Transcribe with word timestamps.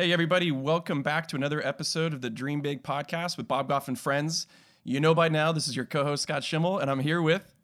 Hey, 0.00 0.14
everybody, 0.14 0.50
welcome 0.50 1.02
back 1.02 1.28
to 1.28 1.36
another 1.36 1.60
episode 1.62 2.14
of 2.14 2.22
the 2.22 2.30
Dream 2.30 2.62
Big 2.62 2.82
podcast 2.82 3.36
with 3.36 3.46
Bob 3.46 3.68
Goff 3.68 3.86
and 3.86 4.00
friends. 4.00 4.46
You 4.82 4.98
know 4.98 5.14
by 5.14 5.28
now, 5.28 5.52
this 5.52 5.68
is 5.68 5.76
your 5.76 5.84
co 5.84 6.04
host, 6.04 6.22
Scott 6.22 6.42
Schimmel, 6.42 6.78
and 6.78 6.90
I'm 6.90 7.00
here 7.00 7.20
with. 7.20 7.54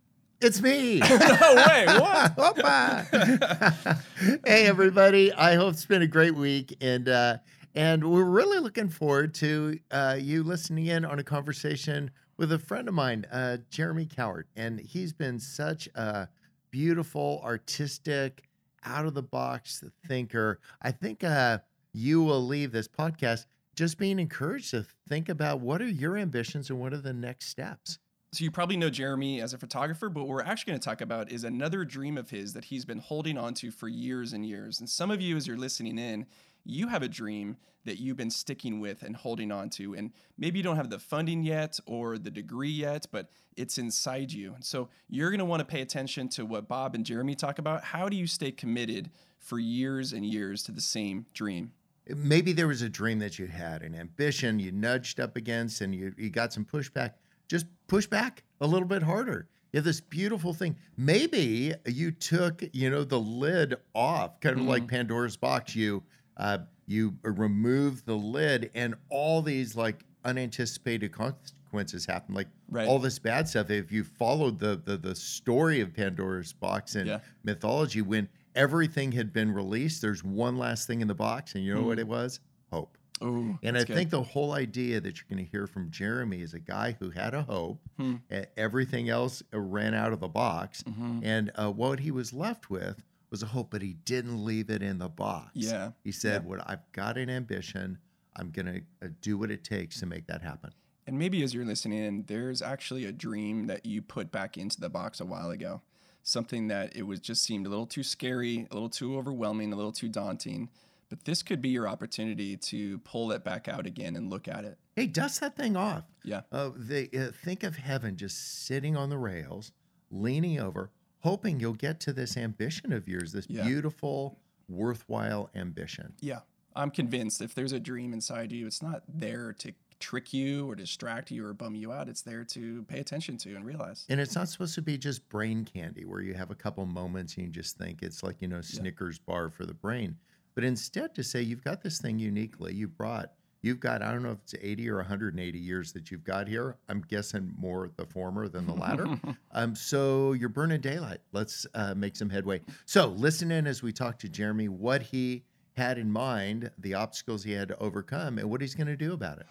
It's 0.43 0.61
me. 0.61 0.99
no 1.01 1.55
way. 1.67 1.87
What? 1.87 2.37
Hey, 4.45 4.67
everybody. 4.67 5.33
I 5.33 5.55
hope 5.55 5.73
it's 5.73 5.87
been 5.87 6.03
a 6.03 6.07
great 6.07 6.35
week. 6.35 6.77
And, 6.83 7.09
uh, 7.09 7.39
and 7.75 8.05
we're 8.05 8.25
really 8.25 8.59
looking 8.59 8.91
forward 8.91 9.33
to 9.37 9.79
uh, 9.91 10.19
you 10.21 10.43
listening 10.43 10.89
in 10.89 11.07
on 11.07 11.19
a 11.19 11.25
conversation 11.25 12.11
with 12.37 12.53
a 12.53 12.59
friend 12.59 12.87
of 12.87 12.93
mine, 12.93 13.25
uh, 13.33 13.57
Jeremy 13.71 14.05
Cowart. 14.05 14.45
And 14.57 14.79
he's 14.79 15.15
been 15.15 15.41
such 15.41 15.89
a 15.95 16.29
beautiful, 16.71 17.41
artistic, 17.43 18.43
out 18.85 19.07
of 19.07 19.15
the 19.15 19.23
box 19.23 19.83
thinker. 20.07 20.61
I 20.83 20.93
think 20.93 21.25
uh, 21.25 21.61
you 21.97 22.23
will 22.23 22.47
leave 22.47 22.73
this 22.73 22.87
podcast 22.87 23.47
just 23.75 23.97
being 23.97 24.19
encouraged 24.19 24.71
to 24.71 24.85
think 25.09 25.31
about 25.31 25.61
what 25.61 25.81
are 25.81 25.89
your 25.89 26.19
ambitions 26.19 26.69
and 26.69 26.79
what 26.79 26.93
are 26.93 26.99
the 26.99 27.15
next 27.15 27.49
steps. 27.49 27.99
So, 28.33 28.45
you 28.45 28.51
probably 28.51 28.77
know 28.77 28.91
Jeremy 28.91 29.41
as 29.41 29.55
a 29.55 29.59
photographer, 29.59 30.11
but 30.11 30.21
what 30.25 30.29
we're 30.29 30.43
actually 30.43 30.73
going 30.73 30.81
to 30.81 30.85
talk 30.85 31.01
about 31.01 31.33
is 31.33 31.43
another 31.43 31.87
dream 31.87 32.19
of 32.19 32.29
his 32.29 32.53
that 32.53 32.67
he's 32.67 32.85
been 32.85 32.99
holding 32.99 33.39
on 33.39 33.55
to 33.55 33.71
for 33.71 33.89
years 33.89 34.35
and 34.35 34.45
years. 34.45 34.79
And 34.79 34.91
some 34.91 35.11
of 35.11 35.23
you, 35.23 35.37
as 35.37 35.47
you're 35.47 35.57
listening 35.57 35.99
in, 35.99 36.27
you 36.67 36.89
have 36.89 37.03
a 37.03 37.09
dream 37.09 37.57
that 37.87 37.99
you've 37.99 38.19
been 38.19 38.31
sticking 38.31 38.79
with 38.79 39.03
and 39.03 39.17
holding 39.17 39.51
on 39.51 39.71
to. 39.71 39.95
And 39.95 40.13
maybe 40.37 40.59
you 40.59 40.65
don't 40.65 40.77
have 40.77 40.91
the 40.91 40.99
funding 40.99 41.45
yet 41.45 41.79
or 41.87 42.19
the 42.19 42.31
degree 42.31 42.69
yet, 42.69 43.07
but 43.11 43.31
it's 43.57 43.79
inside 43.79 44.33
you. 44.33 44.57
So 44.61 44.91
you're 45.09 45.31
going 45.31 45.39
to 45.39 45.47
want 45.47 45.61
to 45.61 45.65
pay 45.67 45.81
attention 45.81 46.29
to 46.31 46.45
what 46.45 46.69
Bob 46.69 46.95
and 46.95 47.07
Jeremy 47.07 47.37
talk 47.37 47.59
about. 47.59 47.85
How 47.85 48.11
do 48.11 48.17
you 48.17 48.27
stay 48.27 48.51
committed 48.51 49.11
for 49.39 49.59
years 49.59 50.13
and 50.13 50.27
years 50.27 50.63
to 50.65 50.73
the 50.73 50.83
same 50.83 51.25
dream? 51.33 51.73
Maybe 52.15 52.53
there 52.53 52.69
was 52.69 52.83
a 52.83 52.89
dream 52.89 53.19
that 53.21 53.39
you 53.39 53.47
had, 53.47 53.83
an 53.83 53.95
ambition 53.95 54.59
you 54.59 54.73
nudged 54.73 55.21
up 55.21 55.37
against, 55.37 55.81
and 55.81 55.95
you, 55.95 56.15
you 56.17 56.31
got 56.31 56.53
some 56.53 56.65
pushback. 56.65 57.13
Just 57.49 57.67
push 57.87 58.07
back 58.07 58.45
a 58.61 58.67
little 58.67 58.89
bit 58.89 59.03
harder. 59.03 59.49
You 59.73 59.79
have 59.79 59.85
this 59.85 60.01
beautiful 60.01 60.55
thing. 60.55 60.77
Maybe 60.97 61.75
you 61.87 62.11
took, 62.11 62.63
you 62.73 62.91
know, 62.91 63.05
the 63.05 63.19
lid 63.19 63.75
off, 63.95 64.41
kind 64.41 64.55
of 64.55 64.61
mm-hmm. 64.61 64.71
like 64.71 64.89
Pandora's 64.89 65.37
box. 65.37 65.75
You 65.75 66.03
uh, 66.37 66.59
you 66.87 67.15
remove 67.23 68.05
the 68.05 68.15
lid, 68.15 68.71
and 68.75 68.95
all 69.11 69.43
these 69.43 69.77
like 69.77 70.05
unanticipated 70.25 71.13
consequences 71.13 72.07
happen. 72.07 72.35
Like 72.35 72.49
right. 72.71 72.87
all 72.87 72.99
this 72.99 73.19
bad 73.19 73.49
stuff. 73.49 73.71
If 73.71 73.91
you 73.91 74.05
followed 74.05 74.59
the 74.59 74.81
the, 74.85 74.97
the 74.97 75.15
story 75.15 75.81
of 75.81 75.93
Pandora's 75.93 76.53
box 76.53 76.95
and 76.95 77.09
yeah. 77.09 77.19
mythology, 77.45 78.03
when 78.03 78.29
everything 78.57 79.13
had 79.13 79.33
been 79.33 79.53
released. 79.53 80.03
There's 80.03 80.25
one 80.25 80.57
last 80.57 80.87
thing 80.87 81.01
in 81.01 81.09
the 81.09 81.15
box, 81.15 81.55
and 81.55 81.65
you 81.65 81.75
know 81.75 81.83
mm. 81.83 81.87
what 81.87 81.99
it 81.99 82.09
was? 82.09 82.41
Hope. 82.73 82.99
Ooh, 83.23 83.59
and 83.63 83.79
I 83.79 83.85
good. 83.85 83.95
think 83.95 84.11
the 84.11 84.23
whole 84.23 84.53
idea 84.53 85.01
that 85.01 85.17
you're 85.17 85.27
going 85.31 85.43
to 85.43 85.51
hear 85.51 85.67
from 85.67 85.91
Jeremy 85.91 86.43
is 86.43 86.53
a 86.53 86.59
guy 86.59 86.97
who 86.99 87.11
had 87.11 87.33
a 87.33 87.43
hope. 87.43 87.81
Hmm. 87.99 88.17
Everything 88.57 89.09
else 89.09 89.43
ran 89.53 89.95
out 89.95 90.13
of 90.13 90.21
the 90.21 90.29
box, 90.29 90.83
mm-hmm. 90.83 91.21
and 91.23 91.51
uh, 91.55 91.71
what 91.71 92.01
he 92.01 92.11
was 92.11 92.33
left 92.33 92.69
with 92.69 93.03
was 93.31 93.43
a 93.43 93.47
hope, 93.47 93.71
but 93.71 93.81
he 93.81 93.95
didn't 94.05 94.45
leave 94.45 94.69
it 94.71 94.83
in 94.83 94.99
the 94.99 95.09
box. 95.09 95.51
Yeah, 95.55 95.93
he 96.05 96.13
said, 96.13 96.43
yeah. 96.43 96.49
"What 96.49 96.61
I've 96.69 96.93
got 96.93 97.17
an 97.17 97.31
ambition. 97.31 97.99
I'm 98.39 98.51
going 98.51 98.67
to 98.67 99.07
uh, 99.07 99.11
do 99.23 99.39
what 99.39 99.51
it 99.51 99.65
takes 99.65 99.99
to 100.01 100.07
make 100.07 100.27
that 100.27 100.43
happen." 100.43 100.73
And 101.07 101.19
maybe 101.19 101.43
as 101.43 101.55
you're 101.55 101.65
listening 101.65 102.05
in, 102.05 102.25
there's 102.27 102.61
actually 102.61 103.07
a 103.07 103.13
dream 103.13 103.69
that 103.69 103.87
you 103.87 104.03
put 104.03 104.31
back 104.33 104.59
into 104.59 104.79
the 104.81 104.91
box 104.91 105.21
a 105.21 105.25
while 105.25 105.51
ago 105.51 105.81
something 106.27 106.67
that 106.67 106.97
it 106.97 107.05
was 107.05 107.21
just 107.21 107.45
seemed 107.45 107.67
a 107.67 107.69
little 107.69 107.87
too 107.87 108.03
scary, 108.03 108.67
a 108.71 108.75
little 108.75 108.89
too 108.89 109.17
overwhelming, 109.17 109.73
a 109.73 109.77
little 109.77 109.93
too 109.93 110.09
daunting. 110.09 110.69
But 111.09 111.25
this 111.25 111.41
could 111.41 111.63
be 111.63 111.69
your 111.69 111.87
opportunity 111.87 112.57
to 112.57 112.99
pull 112.99 113.31
it 113.31 113.45
back 113.45 113.69
out 113.69 113.87
again 113.87 114.17
and 114.17 114.29
look 114.29 114.49
at 114.49 114.65
it. 114.65 114.77
Hey, 114.97 115.07
dust 115.07 115.41
that 115.41 115.55
thing 115.55 115.77
off. 115.77 116.03
Yeah. 116.25 116.41
Uh, 116.51 116.71
they 116.75 117.09
uh, 117.17 117.31
think 117.45 117.63
of 117.63 117.77
heaven 117.77 118.17
just 118.17 118.67
sitting 118.67 118.97
on 118.97 119.09
the 119.09 119.19
rails, 119.19 119.71
leaning 120.11 120.59
over, 120.59 120.91
hoping 121.21 121.61
you'll 121.61 121.75
get 121.75 122.01
to 122.01 122.13
this 122.13 122.37
ambition 122.37 122.93
of 122.93 123.07
yours, 123.07 123.31
this 123.31 123.47
yeah. 123.49 123.63
beautiful, 123.63 124.41
worthwhile 124.69 125.49
ambition. 125.55 126.15
Yeah. 126.21 126.41
I'm 126.75 126.91
convinced 126.91 127.41
if 127.41 127.55
there's 127.55 127.73
a 127.73 127.81
dream 127.81 128.13
inside 128.13 128.51
you, 128.51 128.67
it's 128.67 128.83
not 128.83 129.03
there 129.09 129.55
to 129.61 129.73
trick 129.99 130.33
you 130.33 130.69
or 130.69 130.75
distract 130.75 131.31
you 131.31 131.47
or 131.47 131.53
bum 131.53 131.75
you 131.75 131.93
out. 131.93 132.09
It's 132.09 132.23
there 132.23 132.45
to 132.45 132.83
pay 132.85 133.01
attention 133.01 133.37
to 133.39 133.55
and 133.57 133.65
realize. 133.65 134.05
And 134.09 134.21
it's 134.21 134.35
not 134.35 134.49
supposed 134.49 134.75
to 134.77 134.83
be 134.83 134.99
just 134.99 135.29
brain 135.29 135.65
candy 135.65 136.05
where 136.05 136.21
you 136.21 136.35
have 136.35 136.51
a 136.51 136.55
couple 136.55 136.85
moments 136.87 137.37
and 137.37 137.47
you 137.47 137.53
just 137.53 137.79
think 137.79 138.03
it's 138.03 138.23
like, 138.23 138.37
you 138.41 138.49
know, 138.49 138.61
Snickers 138.61 139.19
yeah. 139.19 139.33
bar 139.33 139.51
for 139.51 139.65
the 139.65 139.75
brain. 139.75 140.17
But 140.55 140.65
instead 140.65 141.15
to 141.15 141.23
say 141.23 141.43
you've 141.43 141.65
got 141.65 141.83
this 141.83 142.01
thing 142.01 142.19
uniquely, 142.19 142.75
you 142.75 142.89
brought 142.89 143.33
you've 143.63 143.81
got 143.81 144.03
I 144.03 144.13
don't 144.13 144.23
know 144.23 144.31
if 144.31 144.39
it's 144.45 144.55
80 144.61 144.89
or 144.91 144.97
180 144.97 145.59
years 145.59 145.93
that 145.93 146.11
you've 146.11 146.25
got 146.25 146.49
here. 146.49 146.77
I'm 146.89 147.03
guessing 147.03 147.53
more 147.59 147.91
the 147.97 148.07
former 148.07 148.49
than 148.49 148.67
the 148.67 148.75
latter. 148.75 149.21
um, 149.53 149.75
so 149.75 150.33
you're 150.33 150.49
burning 150.49 150.81
daylight. 150.81 151.19
Let's 151.33 151.67
uh, 151.75 151.95
make 151.95 152.17
some 152.17 152.31
headway. 152.31 152.61
So 152.85 153.09
listen 153.09 153.51
in 153.51 153.67
as 153.67 153.83
we 153.83 153.93
talk 153.93 154.19
to 154.21 154.29
Jeremy 154.29 154.69
what 154.69 155.03
he 155.03 155.45
had 155.77 155.99
in 155.99 156.11
mind, 156.11 156.71
the 156.79 156.95
obstacles 156.95 157.45
he 157.45 157.53
had 157.53 157.69
to 157.69 157.79
overcome, 157.79 158.39
and 158.39 158.49
what 158.49 158.61
he's 158.61 158.75
going 158.75 158.87
to 158.87 158.97
do 158.97 159.13
about 159.13 159.39
it. 159.39 159.47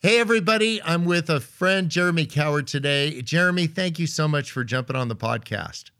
Hey, 0.00 0.20
everybody. 0.20 0.80
I'm 0.82 1.04
with 1.04 1.28
a 1.28 1.40
friend, 1.40 1.88
Jeremy 1.88 2.26
Cowart, 2.26 2.66
today. 2.66 3.20
Jeremy, 3.22 3.66
thank 3.66 3.98
you 3.98 4.06
so 4.06 4.28
much 4.28 4.52
for 4.52 4.62
jumping 4.62 4.94
on 4.94 5.08
the 5.08 5.16
podcast. 5.16 5.90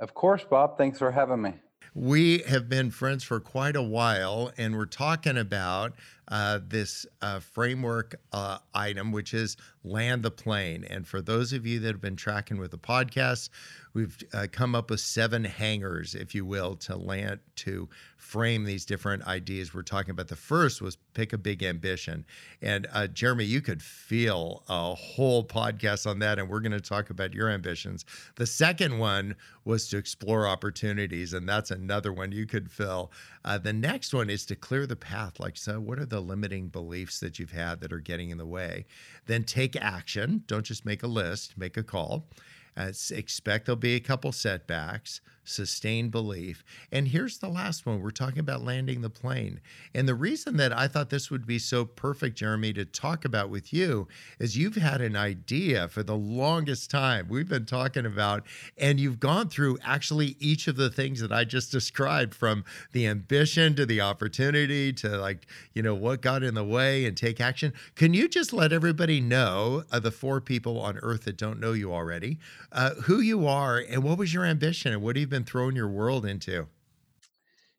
Of 0.00 0.14
course, 0.14 0.42
Bob. 0.42 0.76
Thanks 0.76 0.98
for 0.98 1.12
having 1.12 1.40
me. 1.40 1.54
We 1.94 2.38
have 2.48 2.68
been 2.68 2.90
friends 2.90 3.22
for 3.22 3.38
quite 3.38 3.76
a 3.76 3.82
while, 3.82 4.50
and 4.56 4.76
we're 4.76 4.86
talking 4.86 5.36
about 5.36 5.92
uh, 6.30 6.60
this 6.66 7.06
uh, 7.22 7.40
framework 7.40 8.14
uh, 8.32 8.58
item, 8.72 9.10
which 9.10 9.34
is 9.34 9.56
land 9.82 10.22
the 10.22 10.30
plane. 10.30 10.84
And 10.88 11.06
for 11.06 11.20
those 11.20 11.52
of 11.52 11.66
you 11.66 11.80
that 11.80 11.88
have 11.88 12.00
been 12.00 12.16
tracking 12.16 12.58
with 12.58 12.70
the 12.70 12.78
podcast, 12.78 13.48
we've 13.94 14.16
uh, 14.32 14.46
come 14.52 14.74
up 14.74 14.90
with 14.90 15.00
seven 15.00 15.44
hangers, 15.44 16.14
if 16.14 16.34
you 16.34 16.44
will, 16.44 16.76
to 16.76 16.96
land 16.96 17.40
to 17.56 17.88
frame 18.16 18.64
these 18.64 18.84
different 18.84 19.26
ideas 19.26 19.74
we're 19.74 19.82
talking 19.82 20.10
about. 20.10 20.28
The 20.28 20.36
first 20.36 20.80
was 20.80 20.96
pick 21.14 21.32
a 21.32 21.38
big 21.38 21.62
ambition, 21.62 22.24
and 22.62 22.86
uh, 22.92 23.06
Jeremy, 23.08 23.44
you 23.44 23.60
could 23.60 23.82
feel 23.82 24.62
a 24.68 24.94
whole 24.94 25.44
podcast 25.44 26.06
on 26.08 26.18
that, 26.20 26.38
and 26.38 26.48
we're 26.48 26.60
going 26.60 26.72
to 26.72 26.80
talk 26.80 27.10
about 27.10 27.34
your 27.34 27.48
ambitions. 27.48 28.04
The 28.36 28.46
second 28.46 28.98
one 28.98 29.34
was 29.64 29.88
to 29.88 29.98
explore 29.98 30.46
opportunities, 30.46 31.32
and 31.32 31.48
that's 31.48 31.70
another 31.70 32.12
one 32.12 32.32
you 32.32 32.46
could 32.46 32.70
fill. 32.70 33.10
Uh, 33.44 33.58
the 33.58 33.72
next 33.72 34.14
one 34.14 34.30
is 34.30 34.44
to 34.46 34.56
clear 34.56 34.86
the 34.86 34.96
path. 34.96 35.40
Like, 35.40 35.56
so 35.56 35.80
what 35.80 35.98
are 35.98 36.06
the 36.06 36.19
limiting 36.20 36.68
beliefs 36.68 37.20
that 37.20 37.38
you've 37.38 37.52
had 37.52 37.80
that 37.80 37.92
are 37.92 38.00
getting 38.00 38.30
in 38.30 38.38
the 38.38 38.46
way? 38.46 38.86
Then 39.26 39.44
take 39.44 39.76
action. 39.76 40.44
Don't 40.46 40.64
just 40.64 40.86
make 40.86 41.02
a 41.02 41.08
list, 41.08 41.58
make 41.58 41.76
a 41.76 41.82
call. 41.82 42.28
Uh, 42.76 42.92
expect 43.10 43.66
there'll 43.66 43.76
be 43.76 43.96
a 43.96 44.00
couple 44.00 44.32
setbacks 44.32 45.20
sustained 45.50 46.10
belief. 46.10 46.64
And 46.90 47.08
here's 47.08 47.38
the 47.38 47.48
last 47.48 47.84
one 47.84 48.00
we're 48.00 48.10
talking 48.10 48.38
about 48.38 48.64
landing 48.64 49.00
the 49.00 49.10
plane. 49.10 49.60
And 49.94 50.08
the 50.08 50.14
reason 50.14 50.56
that 50.58 50.76
I 50.76 50.88
thought 50.88 51.10
this 51.10 51.30
would 51.30 51.46
be 51.46 51.58
so 51.58 51.84
perfect, 51.84 52.36
Jeremy, 52.36 52.72
to 52.74 52.84
talk 52.84 53.24
about 53.24 53.50
with 53.50 53.72
you 53.72 54.08
is 54.38 54.56
you've 54.56 54.76
had 54.76 55.00
an 55.00 55.16
idea 55.16 55.88
for 55.88 56.02
the 56.02 56.16
longest 56.16 56.90
time. 56.90 57.26
We've 57.28 57.48
been 57.48 57.66
talking 57.66 58.06
about, 58.06 58.46
and 58.78 59.00
you've 59.00 59.20
gone 59.20 59.48
through 59.48 59.78
actually 59.84 60.36
each 60.38 60.68
of 60.68 60.76
the 60.76 60.90
things 60.90 61.20
that 61.20 61.32
I 61.32 61.44
just 61.44 61.70
described 61.70 62.34
from 62.34 62.64
the 62.92 63.06
ambition 63.06 63.74
to 63.76 63.86
the 63.86 64.00
opportunity 64.00 64.92
to 64.94 65.08
like, 65.18 65.46
you 65.74 65.82
know, 65.82 65.94
what 65.94 66.22
got 66.22 66.42
in 66.42 66.54
the 66.54 66.64
way 66.64 67.04
and 67.04 67.16
take 67.16 67.40
action. 67.40 67.72
Can 67.94 68.14
you 68.14 68.28
just 68.28 68.52
let 68.52 68.72
everybody 68.72 69.20
know, 69.20 69.84
uh, 69.90 70.00
the 70.00 70.10
four 70.10 70.40
people 70.40 70.80
on 70.80 70.98
earth 70.98 71.24
that 71.24 71.36
don't 71.36 71.60
know 71.60 71.72
you 71.72 71.92
already, 71.92 72.38
uh, 72.72 72.94
who 72.94 73.20
you 73.20 73.46
are 73.46 73.78
and 73.78 74.02
what 74.02 74.18
was 74.18 74.32
your 74.32 74.44
ambition 74.44 74.92
and 74.92 75.02
what 75.02 75.16
have 75.16 75.20
you 75.20 75.26
been 75.26 75.39
been 75.44 75.76
your 75.76 75.88
world 75.88 76.26
into? 76.26 76.66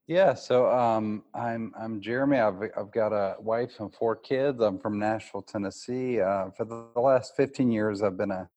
Yeah, 0.08 0.34
so 0.34 0.69
um, 0.69 1.24
I'm 1.34 1.72
I'm 1.80 2.02
Jeremy. 2.02 2.38
I've 2.38 2.62
I've 2.78 2.92
got 2.92 3.13
a 3.13 3.36
wife 3.40 3.80
and 3.80 3.94
four 3.94 4.16
kids. 4.16 4.60
I'm 4.62 4.80
from 4.80 5.00
Nashville, 5.00 5.42
Tennessee. 5.42 6.19
Uh, 6.19 6.50
for 6.52 6.66
the 6.66 7.00
last 7.00 7.36
15 7.38 7.72
years, 7.72 8.04
I've 8.04 8.18
been 8.18 8.31
a 8.31 8.50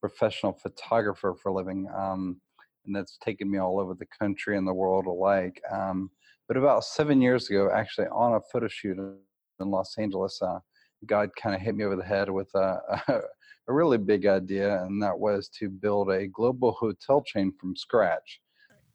professional 0.00 0.52
photographer 0.52 1.34
for 1.34 1.50
a 1.50 1.54
living, 1.54 1.88
um, 1.94 2.40
and 2.86 2.96
that's 2.96 3.18
taken 3.18 3.50
me 3.50 3.58
all 3.58 3.78
over 3.80 3.94
the 3.94 4.06
country 4.18 4.56
and 4.56 4.66
the 4.66 4.72
world 4.72 5.06
alike. 5.06 5.60
Um, 5.70 6.10
but 6.48 6.56
about 6.56 6.84
seven 6.84 7.20
years 7.20 7.50
ago, 7.50 7.70
actually 7.72 8.06
on 8.08 8.34
a 8.34 8.40
photo 8.52 8.68
shoot 8.68 8.96
in 8.98 9.18
Los 9.70 9.98
Angeles, 9.98 10.40
uh, 10.42 10.58
God 11.06 11.30
kind 11.36 11.54
of 11.54 11.60
hit 11.60 11.74
me 11.74 11.84
over 11.84 11.96
the 11.96 12.04
head 12.04 12.30
with 12.30 12.48
a, 12.54 12.80
a, 13.08 13.20
a 13.68 13.72
really 13.72 13.98
big 13.98 14.26
idea, 14.26 14.82
and 14.82 15.02
that 15.02 15.18
was 15.18 15.48
to 15.60 15.68
build 15.68 16.10
a 16.10 16.26
global 16.26 16.72
hotel 16.72 17.22
chain 17.22 17.52
from 17.60 17.76
scratch. 17.76 18.40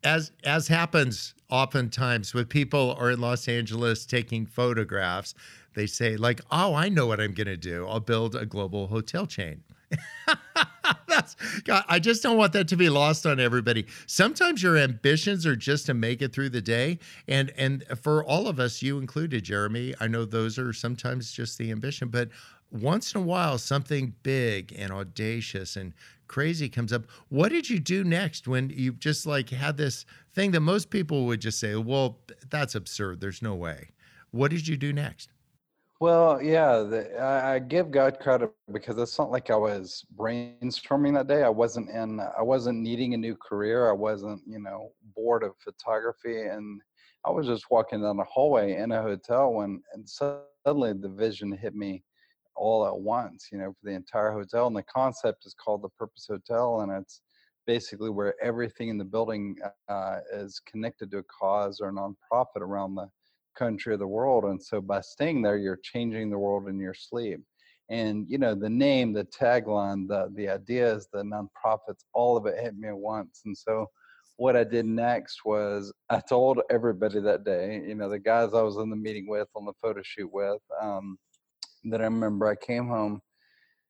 As 0.03 0.31
as 0.43 0.67
happens 0.67 1.33
oftentimes 1.49 2.33
with 2.33 2.49
people 2.49 2.95
are 2.99 3.11
in 3.11 3.19
Los 3.19 3.47
Angeles 3.47 4.05
taking 4.05 4.45
photographs, 4.45 5.33
they 5.73 5.87
say 5.87 6.17
like, 6.17 6.41
"Oh, 6.51 6.73
I 6.75 6.89
know 6.89 7.07
what 7.07 7.19
I'm 7.19 7.33
going 7.33 7.47
to 7.47 7.57
do. 7.57 7.87
I'll 7.87 7.99
build 7.99 8.35
a 8.35 8.45
global 8.45 8.87
hotel 8.87 9.25
chain." 9.25 9.63
yes. 11.09 11.35
God, 11.63 11.83
I 11.87 11.99
just 11.99 12.23
don't 12.23 12.37
want 12.37 12.53
that 12.53 12.67
to 12.69 12.77
be 12.77 12.89
lost 12.89 13.25
on 13.25 13.39
everybody. 13.39 13.85
Sometimes 14.05 14.61
your 14.61 14.77
ambitions 14.77 15.45
are 15.45 15.55
just 15.55 15.85
to 15.87 15.93
make 15.93 16.21
it 16.21 16.33
through 16.33 16.49
the 16.49 16.61
day. 16.61 16.99
And 17.27 17.51
and 17.57 17.83
for 18.01 18.23
all 18.23 18.47
of 18.47 18.59
us, 18.59 18.81
you 18.81 18.97
included, 18.97 19.43
Jeremy, 19.43 19.95
I 19.99 20.07
know 20.07 20.25
those 20.25 20.59
are 20.59 20.73
sometimes 20.73 21.31
just 21.31 21.57
the 21.57 21.71
ambition, 21.71 22.09
but 22.09 22.29
once 22.71 23.13
in 23.13 23.21
a 23.21 23.23
while 23.23 23.57
something 23.57 24.13
big 24.23 24.73
and 24.77 24.91
audacious 24.91 25.75
and 25.75 25.93
crazy 26.27 26.69
comes 26.69 26.91
up. 26.91 27.05
What 27.29 27.49
did 27.49 27.69
you 27.69 27.79
do 27.79 28.03
next 28.03 28.47
when 28.47 28.69
you 28.69 28.93
just 28.93 29.25
like 29.25 29.49
had 29.49 29.77
this 29.77 30.05
thing 30.33 30.51
that 30.51 30.61
most 30.61 30.89
people 30.89 31.25
would 31.25 31.39
just 31.39 31.59
say, 31.59 31.75
well, 31.75 32.19
that's 32.49 32.75
absurd. 32.75 33.21
There's 33.21 33.41
no 33.41 33.55
way. 33.55 33.89
What 34.31 34.51
did 34.51 34.67
you 34.67 34.77
do 34.77 34.91
next? 34.91 35.29
Well, 35.99 36.39
yeah, 36.41 36.83
the, 36.83 37.17
I, 37.19 37.55
I 37.55 37.59
give 37.59 37.89
God 37.89 38.19
credit 38.19 38.51
because 38.71 38.99
it's 38.99 39.17
not 39.17 39.31
like 39.31 39.49
I 39.49 39.55
was 39.55 40.05
brainstorming 40.15 41.15
that 41.15 41.27
day. 41.27 41.41
I 41.41 41.49
wasn't 41.49 41.89
in, 41.89 42.19
I 42.19 42.43
wasn't 42.43 42.79
needing 42.81 43.15
a 43.15 43.17
new 43.17 43.35
career. 43.35 43.89
I 43.89 43.93
wasn't, 43.93 44.41
you 44.45 44.59
know, 44.59 44.91
bored 45.15 45.41
of 45.41 45.53
photography, 45.57 46.43
and 46.43 46.81
I 47.25 47.31
was 47.31 47.47
just 47.47 47.71
walking 47.71 48.03
down 48.03 48.17
the 48.17 48.25
hallway 48.25 48.75
in 48.75 48.91
a 48.91 49.01
hotel 49.01 49.53
when, 49.53 49.81
and 49.93 50.07
suddenly 50.07 50.93
the 50.93 51.09
vision 51.09 51.51
hit 51.51 51.73
me 51.73 52.03
all 52.57 52.85
at 52.87 52.99
once. 52.99 53.49
You 53.51 53.59
know, 53.59 53.71
for 53.71 53.89
the 53.89 53.95
entire 53.95 54.31
hotel, 54.31 54.67
and 54.67 54.75
the 54.75 54.83
concept 54.83 55.45
is 55.45 55.53
called 55.53 55.83
the 55.83 55.89
Purpose 55.89 56.27
Hotel, 56.29 56.81
and 56.81 56.91
it's 56.91 57.21
basically 57.65 58.09
where 58.09 58.33
everything 58.41 58.89
in 58.89 58.97
the 58.97 59.05
building 59.05 59.57
uh, 59.89 60.17
is 60.33 60.59
connected 60.65 61.11
to 61.11 61.17
a 61.19 61.23
cause 61.23 61.79
or 61.81 61.89
a 61.89 61.93
nonprofit 61.93 62.61
around 62.61 62.95
the 62.95 63.07
country 63.57 63.93
or 63.93 63.97
the 63.97 64.07
world. 64.07 64.45
And 64.45 64.61
so 64.61 64.79
by 64.81 65.01
staying 65.01 65.41
there, 65.41 65.57
you're 65.57 65.79
changing 65.83 66.29
the 66.29 66.37
world 66.37 66.69
in 66.69 66.79
your 66.79 66.93
sleep. 66.93 67.41
And 67.89 68.25
you 68.29 68.37
know, 68.37 68.53
the 68.53 68.69
name, 68.69 69.13
the 69.13 69.25
tagline, 69.25 70.07
the 70.07 70.29
the 70.35 70.49
ideas, 70.49 71.07
the 71.11 71.23
nonprofits, 71.23 72.03
all 72.13 72.35
of 72.35 72.45
it 72.45 72.59
hit 72.61 72.77
me 72.77 72.89
at 72.89 72.97
once. 72.97 73.41
And 73.45 73.57
so 73.57 73.87
what 74.37 74.55
I 74.55 74.63
did 74.63 74.85
next 74.85 75.45
was 75.45 75.91
I 76.09 76.19
told 76.19 76.61
everybody 76.69 77.19
that 77.21 77.43
day, 77.43 77.81
you 77.87 77.95
know, 77.95 78.09
the 78.09 78.19
guys 78.19 78.53
I 78.53 78.61
was 78.61 78.77
in 78.77 78.89
the 78.89 78.95
meeting 78.95 79.27
with 79.27 79.47
on 79.55 79.65
the 79.65 79.73
photo 79.81 80.01
shoot 80.03 80.31
with, 80.31 80.61
um, 80.81 81.17
that 81.91 82.01
I 82.01 82.05
remember 82.05 82.47
I 82.47 82.55
came 82.55 82.87
home 82.87 83.21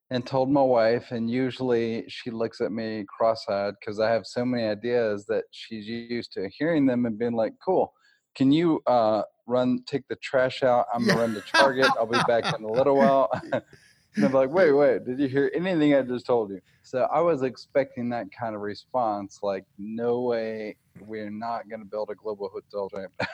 and 0.10 0.26
told 0.26 0.50
my 0.50 0.62
wife, 0.62 1.12
and 1.12 1.30
usually 1.30 2.06
she 2.08 2.32
looks 2.32 2.62
at 2.62 2.72
me 2.72 3.06
cross-eyed 3.08 3.74
because 3.80 4.00
I 4.00 4.10
have 4.10 4.26
so 4.26 4.46
many 4.46 4.64
ideas 4.64 5.26
that 5.28 5.44
she's 5.52 5.86
used 5.86 6.32
to 6.34 6.50
hearing 6.58 6.86
them 6.86 7.06
and 7.06 7.20
being 7.20 7.34
like, 7.34 7.54
"Cool, 7.64 7.94
can 8.36 8.52
you 8.52 8.82
uh, 8.88 9.24
run, 9.48 9.80
take 9.88 10.08
the 10.10 10.16
trash 10.18 10.62
out. 10.62 10.86
I'm 10.94 11.06
gonna 11.06 11.20
run 11.20 11.34
to 11.34 11.42
Target. 11.42 11.88
I'll 11.98 12.06
be 12.06 12.20
back 12.28 12.54
in 12.58 12.64
a 12.64 12.72
little 12.72 12.98
while. 12.98 13.30
and 13.52 14.26
I'm 14.26 14.34
like, 14.34 14.52
wait, 14.52 14.72
wait, 14.72 15.06
did 15.06 15.20
you 15.20 15.28
hear 15.28 15.50
anything 15.56 15.96
I 15.96 16.02
just 16.02 16.26
told 16.26 16.52
you? 16.52 16.60
So 16.84 17.08
I 17.12 17.22
was 17.22 17.42
expecting 17.42 18.10
that 18.10 18.28
kind 18.38 18.56
of 18.56 18.62
response, 18.62 19.40
like, 19.42 19.64
no 19.78 20.22
way, 20.22 20.78
we're 21.00 21.32
not 21.32 21.70
gonna 21.70 21.86
build 21.86 22.10
a 22.12 22.16
global 22.16 22.52
hotel. 22.54 22.90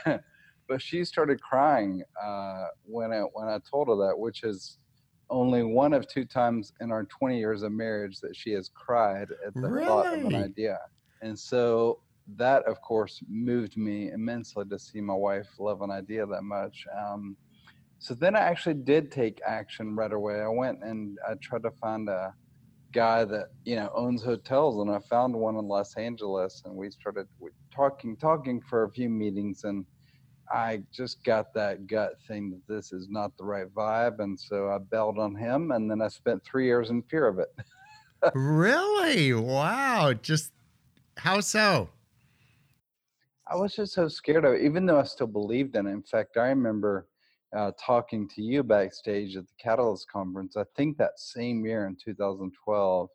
but 0.68 0.82
she 0.82 1.04
started 1.04 1.42
crying 1.42 2.04
uh, 2.22 2.68
when 2.84 3.12
I 3.12 3.22
when 3.34 3.48
I 3.48 3.60
told 3.70 3.88
her 3.88 3.96
that, 4.08 4.18
which 4.18 4.44
is 4.44 4.78
only 5.30 5.64
one 5.64 5.94
of 5.94 6.08
two 6.08 6.26
times 6.26 6.74
in 6.80 6.92
our 6.92 7.06
20 7.06 7.40
years 7.40 7.64
of 7.64 7.72
marriage 7.72 8.20
that 8.20 8.36
she 8.36 8.52
has 8.52 8.70
cried 8.74 9.28
at 9.46 9.54
the 9.56 9.62
really? 9.62 9.86
thought 9.86 10.14
of 10.14 10.26
an 10.26 10.36
idea. 10.36 10.78
And 11.22 11.38
so 11.38 12.00
that 12.38 12.64
of 12.64 12.80
course 12.82 13.22
moved 13.28 13.78
me 13.78 14.12
immensely 14.12 14.66
to 14.66 14.80
see 14.80 15.02
my 15.02 15.14
wife 15.14 15.48
love 15.60 15.82
an 15.82 15.92
idea 15.92 16.26
that 16.26 16.44
much 16.44 16.86
um, 16.98 17.36
so 18.00 18.14
then 18.14 18.36
i 18.36 18.40
actually 18.40 18.74
did 18.74 19.12
take 19.12 19.42
action 19.46 19.96
right 19.96 20.14
away 20.14 20.42
i 20.42 20.48
went 20.48 20.82
and 20.84 21.18
i 21.30 21.34
tried 21.42 21.64
to 21.64 21.72
find 21.72 22.08
a 22.10 22.34
guy 22.92 23.26
that 23.26 23.48
you 23.66 23.76
know 23.76 23.92
owns 23.96 24.24
hotels 24.24 24.80
and 24.80 24.90
i 24.90 25.00
found 25.10 25.34
one 25.34 25.56
in 25.58 25.68
los 25.68 25.96
angeles 25.98 26.62
and 26.66 26.74
we 26.74 26.90
started 26.90 27.28
talking 27.74 28.16
talking 28.16 28.62
for 28.62 28.84
a 28.84 28.92
few 28.92 29.10
meetings 29.10 29.64
and 29.64 29.86
i 30.54 30.82
just 30.92 31.24
got 31.24 31.54
that 31.54 31.88
gut 31.88 32.14
thing 32.28 32.50
that 32.52 32.74
this 32.74 32.94
is 32.94 33.08
not 33.10 33.36
the 33.38 33.44
right 33.44 33.74
vibe 33.74 34.20
and 34.20 34.40
so 34.40 34.70
i 34.70 34.78
bailed 34.78 35.20
on 35.20 35.36
him 35.36 35.72
and 35.72 35.90
then 35.90 36.02
i 36.02 36.08
spent 36.08 36.44
three 36.46 36.66
years 36.66 36.90
in 36.90 37.02
fear 37.04 37.28
of 37.28 37.40
it 37.40 37.50
really 38.36 39.34
wow 39.34 40.14
just 40.14 40.52
how 41.18 41.40
so 41.40 41.90
I 43.46 43.56
was 43.58 43.76
just 43.76 43.94
so 43.94 44.08
scared 44.08 44.46
of 44.46 44.54
it, 44.54 44.62
even 44.62 44.86
though 44.86 45.00
I 45.00 45.04
still 45.04 45.28
believed 45.28 45.76
in 45.76 45.86
it. 45.86 45.92
In 45.92 46.02
fact, 46.02 46.38
I 46.38 46.48
remember 46.48 47.08
uh, 47.56 47.72
talking 47.80 48.28
to 48.30 48.42
you 48.42 48.64
backstage 48.64 49.36
at 49.36 49.46
the 49.46 49.54
Catalyst 49.60 50.10
conference, 50.10 50.56
I 50.56 50.64
think 50.76 50.98
that 50.98 51.20
same 51.20 51.66
year 51.66 51.86
in 51.86 51.98
2012. 52.04 53.10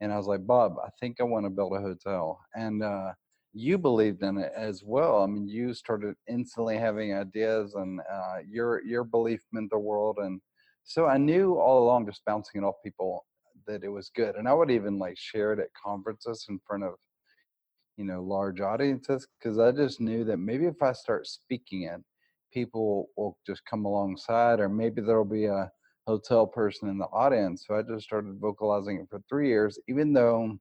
And 0.00 0.12
I 0.12 0.16
was 0.16 0.26
like, 0.26 0.46
Bob, 0.46 0.76
I 0.84 0.90
think 1.00 1.20
I 1.20 1.24
want 1.24 1.46
to 1.46 1.50
build 1.50 1.74
a 1.74 1.80
hotel. 1.80 2.40
And 2.54 2.82
uh, 2.82 3.12
you 3.52 3.78
believed 3.78 4.22
in 4.22 4.38
it 4.38 4.52
as 4.56 4.82
well. 4.84 5.22
I 5.22 5.26
mean, 5.26 5.48
you 5.48 5.74
started 5.74 6.14
instantly 6.28 6.76
having 6.76 7.14
ideas, 7.14 7.74
and 7.74 8.00
uh, 8.00 8.38
your 8.48 8.82
your 8.84 9.04
belief 9.04 9.40
meant 9.52 9.70
the 9.70 9.78
world. 9.78 10.18
And 10.20 10.40
so 10.84 11.06
I 11.06 11.18
knew 11.18 11.54
all 11.58 11.84
along, 11.84 12.06
just 12.06 12.24
bouncing 12.24 12.62
it 12.62 12.64
off 12.64 12.76
people, 12.84 13.24
that 13.66 13.84
it 13.84 13.88
was 13.88 14.10
good. 14.14 14.36
And 14.36 14.48
I 14.48 14.54
would 14.54 14.70
even 14.70 14.98
like 14.98 15.18
share 15.18 15.52
it 15.52 15.58
at 15.58 15.68
conferences 15.82 16.46
in 16.48 16.60
front 16.66 16.84
of 16.84 16.94
you 17.98 18.04
know 18.04 18.22
large 18.22 18.60
audiences 18.60 19.26
because 19.38 19.58
i 19.58 19.70
just 19.72 20.00
knew 20.00 20.24
that 20.24 20.38
maybe 20.38 20.64
if 20.64 20.80
i 20.82 20.92
start 20.92 21.26
speaking 21.26 21.82
it 21.82 22.00
people 22.52 23.08
will 23.16 23.36
just 23.46 23.62
come 23.66 23.84
alongside 23.84 24.60
or 24.60 24.68
maybe 24.68 25.02
there'll 25.02 25.24
be 25.24 25.46
a 25.46 25.70
hotel 26.06 26.46
person 26.46 26.88
in 26.88 26.96
the 26.96 27.06
audience 27.06 27.64
so 27.66 27.74
i 27.74 27.82
just 27.82 28.04
started 28.04 28.38
vocalizing 28.40 28.98
it 28.98 29.08
for 29.10 29.20
three 29.28 29.48
years 29.48 29.78
even 29.88 30.12
though 30.12 30.56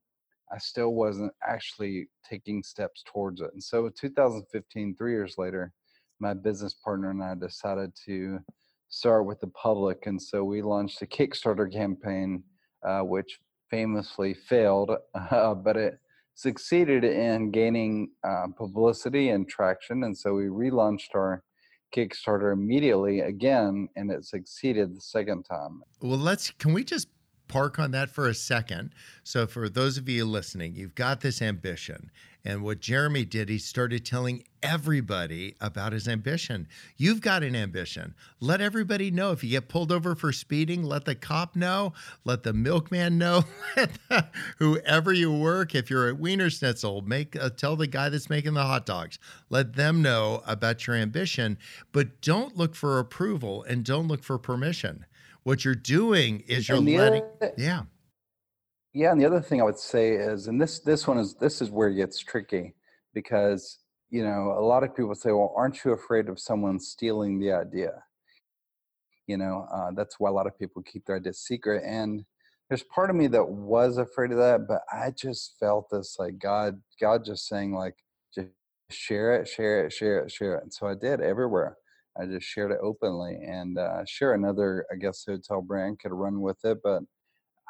i 0.53 0.57
still 0.57 0.94
wasn't 0.94 1.31
actually 1.45 2.07
taking 2.27 2.63
steps 2.63 3.03
towards 3.05 3.41
it 3.41 3.49
and 3.53 3.63
so 3.63 3.89
2015 3.89 4.95
three 4.95 5.11
years 5.11 5.35
later 5.38 5.71
my 6.19 6.33
business 6.33 6.73
partner 6.73 7.11
and 7.11 7.23
i 7.23 7.35
decided 7.35 7.91
to 8.05 8.39
start 8.89 9.25
with 9.25 9.39
the 9.41 9.47
public 9.47 10.05
and 10.05 10.21
so 10.21 10.44
we 10.44 10.61
launched 10.61 11.01
a 11.01 11.05
kickstarter 11.05 11.71
campaign 11.71 12.44
uh, 12.88 13.01
which 13.01 13.39
famously 13.69 14.33
failed 14.33 14.91
uh, 15.31 15.53
but 15.53 15.75
it 15.75 15.99
succeeded 16.38 17.03
in 17.03 17.50
gaining 17.50 18.11
uh, 18.23 18.45
publicity 18.55 19.29
and 19.29 19.50
traction. 19.50 20.03
And 20.03 20.15
so 20.15 20.35
we 20.35 20.45
relaunched 20.45 21.15
our 21.15 21.43
Kickstarter 21.95 22.53
immediately 22.53 23.21
again, 23.21 23.88
and 23.95 24.11
it 24.11 24.25
succeeded 24.25 24.95
the 24.95 25.01
second 25.01 25.43
time. 25.43 25.81
Well, 26.01 26.19
let's, 26.19 26.51
can 26.51 26.73
we 26.73 26.83
just 26.83 27.07
park 27.47 27.79
on 27.79 27.91
that 27.91 28.09
for 28.09 28.27
a 28.27 28.33
second. 28.33 28.91
So, 29.23 29.48
for 29.48 29.69
those 29.69 29.98
of 29.98 30.07
you 30.10 30.25
listening, 30.25 30.75
you've 30.75 30.95
got 30.95 31.22
this 31.22 31.41
ambition. 31.41 32.12
And 32.48 32.63
what 32.63 32.79
Jeremy 32.79 33.25
did, 33.25 33.50
he 33.50 33.57
started 33.57 34.05
telling 34.05 34.45
everybody 34.63 35.55
about 35.60 35.91
his 35.91 36.07
ambition. 36.07 36.65
You've 36.95 37.19
got 37.19 37.43
an 37.43 37.57
ambition. 37.57 38.15
Let 38.39 38.62
everybody 38.62 39.12
know. 39.12 39.33
If 39.33 39.43
you 39.43 39.50
get 39.50 39.67
pulled 39.67 39.91
over 39.91 40.15
for 40.15 40.31
speeding, 40.31 40.81
let 40.83 41.03
the 41.03 41.13
cop 41.13 41.57
know, 41.57 41.91
let 42.24 42.43
the 42.43 42.53
milkman 42.53 43.17
know, 43.17 43.43
whoever 44.60 45.12
you 45.12 45.29
work. 45.29 45.75
If 45.75 45.89
you're 45.89 46.07
at 46.07 46.22
Wienerschnitzel, 46.22 47.05
make 47.05 47.36
uh, 47.36 47.50
tell 47.50 47.75
the 47.75 47.86
guy 47.86 48.07
that's 48.07 48.29
making 48.29 48.53
the 48.53 48.63
hot 48.63 48.86
dogs. 48.86 49.19
Let 49.50 49.74
them 49.74 50.01
know 50.01 50.41
about 50.48 50.88
your 50.88 50.95
ambition, 50.95 51.57
but 51.91 52.22
don't 52.22 52.55
look 52.55 52.75
for 52.75 52.98
approval 52.98 53.63
and 53.63 53.83
don't 53.83 54.07
look 54.07 54.24
for 54.24 54.38
permission 54.38 55.05
what 55.48 55.63
you're 55.63 55.74
doing 55.74 56.44
is 56.50 56.68
you're 56.68 56.77
letting 56.77 57.24
other, 57.42 57.54
yeah. 57.58 57.84
Yeah 58.94 59.12
and 59.13 59.22
the 59.22 59.25
other 59.25 59.39
thing 59.39 59.62
i 59.62 59.63
would 59.63 59.80
say 59.80 60.12
is 60.12 60.48
and 60.48 60.62
this 60.62 60.80
this 60.80 61.08
one 61.08 61.18
is 61.18 61.36
this 61.36 61.62
is 61.62 61.72
where 61.72 61.88
it 61.88 61.96
gets 61.96 62.20
tricky 62.20 62.75
because 63.13 63.80
you 64.10 64.25
know 64.25 64.56
a 64.58 64.66
lot 64.74 64.84
of 64.84 64.94
people 64.94 65.16
say 65.16 65.32
well 65.32 65.54
aren't 65.56 65.86
you 65.86 65.94
afraid 65.94 66.27
of 66.27 66.38
someone 66.38 66.80
stealing 66.82 67.39
the 67.39 67.54
idea? 67.54 67.94
You 69.27 69.38
know 69.38 69.68
uh, 69.74 69.92
that's 69.96 70.20
why 70.20 70.30
a 70.30 70.34
lot 70.34 70.48
of 70.48 70.60
people 70.60 70.82
keep 70.82 71.06
their 71.06 71.16
ideas 71.16 71.39
secret 71.39 71.82
and 71.86 72.25
there's 72.68 72.84
part 72.84 73.10
of 73.10 73.16
me 73.16 73.27
that 73.27 73.48
was 73.48 73.98
afraid 73.98 74.32
of 74.32 74.38
that 74.38 74.68
but 74.68 74.82
i 74.92 75.12
just 75.12 75.56
felt 75.62 75.86
this 75.89 76.18
like 76.20 76.39
god 76.39 76.82
god 77.00 77.24
just 77.24 77.48
saying 77.48 77.74
like 77.74 77.96
just 78.36 78.50
share 78.89 79.39
it 79.39 79.48
share 79.48 79.86
it 79.86 79.94
share 79.94 80.20
it 80.25 80.32
share 80.32 80.56
it 80.56 80.63
and 80.63 80.74
so 80.74 80.88
i 80.88 80.94
did 80.94 81.22
everywhere 81.22 81.77
I 82.19 82.25
just 82.25 82.47
shared 82.47 82.71
it 82.71 82.79
openly. 82.81 83.39
And 83.45 83.77
uh, 83.77 84.03
sure, 84.05 84.33
another, 84.33 84.86
I 84.91 84.95
guess, 84.95 85.25
hotel 85.25 85.62
brand 85.62 86.00
could 86.00 86.12
run 86.12 86.41
with 86.41 86.63
it, 86.65 86.79
but 86.83 87.03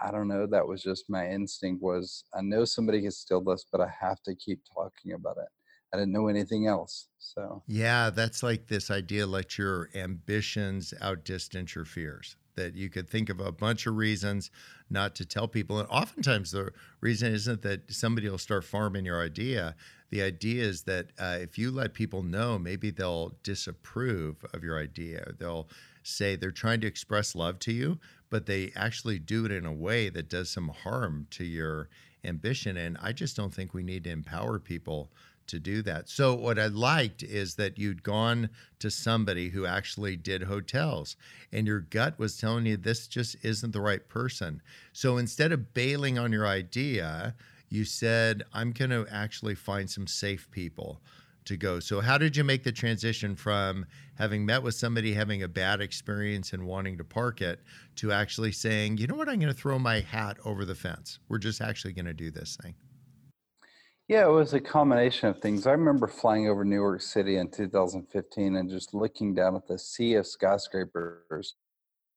I 0.01 0.11
don't 0.11 0.27
know. 0.27 0.45
That 0.45 0.67
was 0.67 0.83
just 0.83 1.09
my 1.09 1.27
instinct. 1.29 1.81
Was 1.81 2.23
I 2.33 2.41
know 2.41 2.65
somebody 2.65 3.01
can 3.01 3.11
steal 3.11 3.41
this, 3.41 3.65
but 3.71 3.81
I 3.81 3.91
have 3.99 4.21
to 4.23 4.35
keep 4.35 4.61
talking 4.73 5.13
about 5.13 5.37
it. 5.37 5.47
I 5.93 5.97
didn't 5.97 6.11
know 6.11 6.27
anything 6.27 6.67
else. 6.67 7.07
So 7.19 7.63
yeah, 7.67 8.09
that's 8.09 8.43
like 8.43 8.67
this 8.67 8.91
idea: 8.91 9.25
let 9.25 9.57
your 9.57 9.89
ambitions 9.95 10.93
outdistance 11.01 11.75
your 11.75 11.85
fears. 11.85 12.35
That 12.55 12.75
you 12.75 12.89
could 12.89 13.07
think 13.07 13.29
of 13.29 13.39
a 13.39 13.51
bunch 13.51 13.85
of 13.85 13.95
reasons 13.95 14.49
not 14.89 15.15
to 15.15 15.25
tell 15.25 15.47
people, 15.47 15.79
and 15.79 15.87
oftentimes 15.89 16.51
the 16.51 16.71
reason 17.01 17.33
isn't 17.33 17.61
that 17.63 17.91
somebody 17.91 18.29
will 18.29 18.37
start 18.37 18.63
farming 18.63 19.05
your 19.05 19.21
idea 19.21 19.75
the 20.09 20.21
idea 20.21 20.63
is 20.63 20.83
that 20.83 21.07
uh, 21.19 21.37
if 21.39 21.57
you 21.57 21.71
let 21.71 21.93
people 21.93 22.23
know, 22.23 22.57
maybe 22.57 22.91
they'll 22.91 23.35
disapprove 23.43 24.37
of 24.53 24.63
your 24.63 24.79
idea. 24.79 25.33
They'll 25.37 25.67
say 26.03 26.35
they're 26.35 26.51
trying 26.51 26.81
to 26.81 26.87
express 26.87 27.35
love 27.35 27.59
to 27.59 27.73
you, 27.73 27.99
but 28.29 28.45
they 28.45 28.71
actually 28.75 29.19
do 29.19 29.45
it 29.45 29.51
in 29.51 29.65
a 29.65 29.73
way 29.73 30.09
that 30.09 30.29
does 30.29 30.49
some 30.49 30.69
harm 30.69 31.27
to 31.31 31.43
your 31.43 31.89
ambition. 32.23 32.77
And 32.77 32.97
I 33.01 33.11
just 33.11 33.35
don't 33.35 33.53
think 33.53 33.73
we 33.73 33.83
need 33.83 34.05
to 34.05 34.11
empower 34.11 34.59
people 34.59 35.11
to 35.47 35.59
do 35.59 35.81
that. 35.81 36.09
So 36.09 36.35
what 36.35 36.59
I 36.59 36.67
liked 36.67 37.23
is 37.23 37.55
that 37.55 37.77
you'd 37.77 38.03
gone 38.03 38.49
to 38.79 38.91
somebody 38.91 39.49
who 39.49 39.65
actually 39.65 40.17
did 40.17 40.43
hotels 40.43 41.15
and 41.51 41.65
your 41.65 41.79
gut 41.79 42.19
was 42.19 42.37
telling 42.37 42.65
you 42.65 42.77
this 42.77 43.07
just 43.07 43.37
isn't 43.43 43.71
the 43.71 43.81
right 43.81 44.07
person. 44.07 44.61
So 44.93 45.17
instead 45.17 45.51
of 45.51 45.73
bailing 45.73 46.19
on 46.19 46.33
your 46.33 46.45
idea, 46.45 47.33
you 47.69 47.85
said 47.85 48.43
I'm 48.53 48.71
going 48.71 48.91
to 48.91 49.05
actually 49.11 49.55
find 49.55 49.89
some 49.89 50.07
safe 50.07 50.49
people 50.51 51.01
to 51.45 51.57
go. 51.57 51.79
So 51.79 52.01
how 52.01 52.17
did 52.17 52.35
you 52.35 52.43
make 52.43 52.63
the 52.63 52.71
transition 52.71 53.35
from 53.35 53.85
having 54.15 54.45
met 54.45 54.63
with 54.63 54.75
somebody 54.75 55.13
having 55.13 55.43
a 55.43 55.47
bad 55.47 55.81
experience 55.81 56.53
and 56.53 56.67
wanting 56.67 56.97
to 56.97 57.03
park 57.03 57.41
it 57.41 57.61
to 57.95 58.11
actually 58.11 58.51
saying, 58.51 58.97
"You 58.97 59.07
know 59.07 59.15
what? 59.15 59.29
I'm 59.29 59.39
going 59.39 59.53
to 59.53 59.59
throw 59.59 59.79
my 59.79 60.01
hat 60.01 60.37
over 60.45 60.65
the 60.65 60.75
fence. 60.75 61.19
We're 61.29 61.37
just 61.37 61.61
actually 61.61 61.93
going 61.93 62.05
to 62.05 62.13
do 62.13 62.31
this 62.31 62.57
thing." 62.61 62.75
Yeah, 64.07 64.25
it 64.27 64.31
was 64.31 64.53
a 64.53 64.61
combination 64.61 65.27
of 65.27 65.41
things. 65.41 65.67
I 65.67 65.71
remember 65.71 66.07
flying 66.07 66.47
over 66.47 66.63
New 66.63 66.75
York 66.75 67.01
City 67.01 67.37
in 67.37 67.49
2015 67.49 68.55
and 68.55 68.69
just 68.69 68.93
looking 68.93 69.33
down 69.33 69.55
at 69.55 69.67
the 69.67 69.77
sea 69.77 70.13
of 70.13 70.25
skyscrapers. 70.25 71.55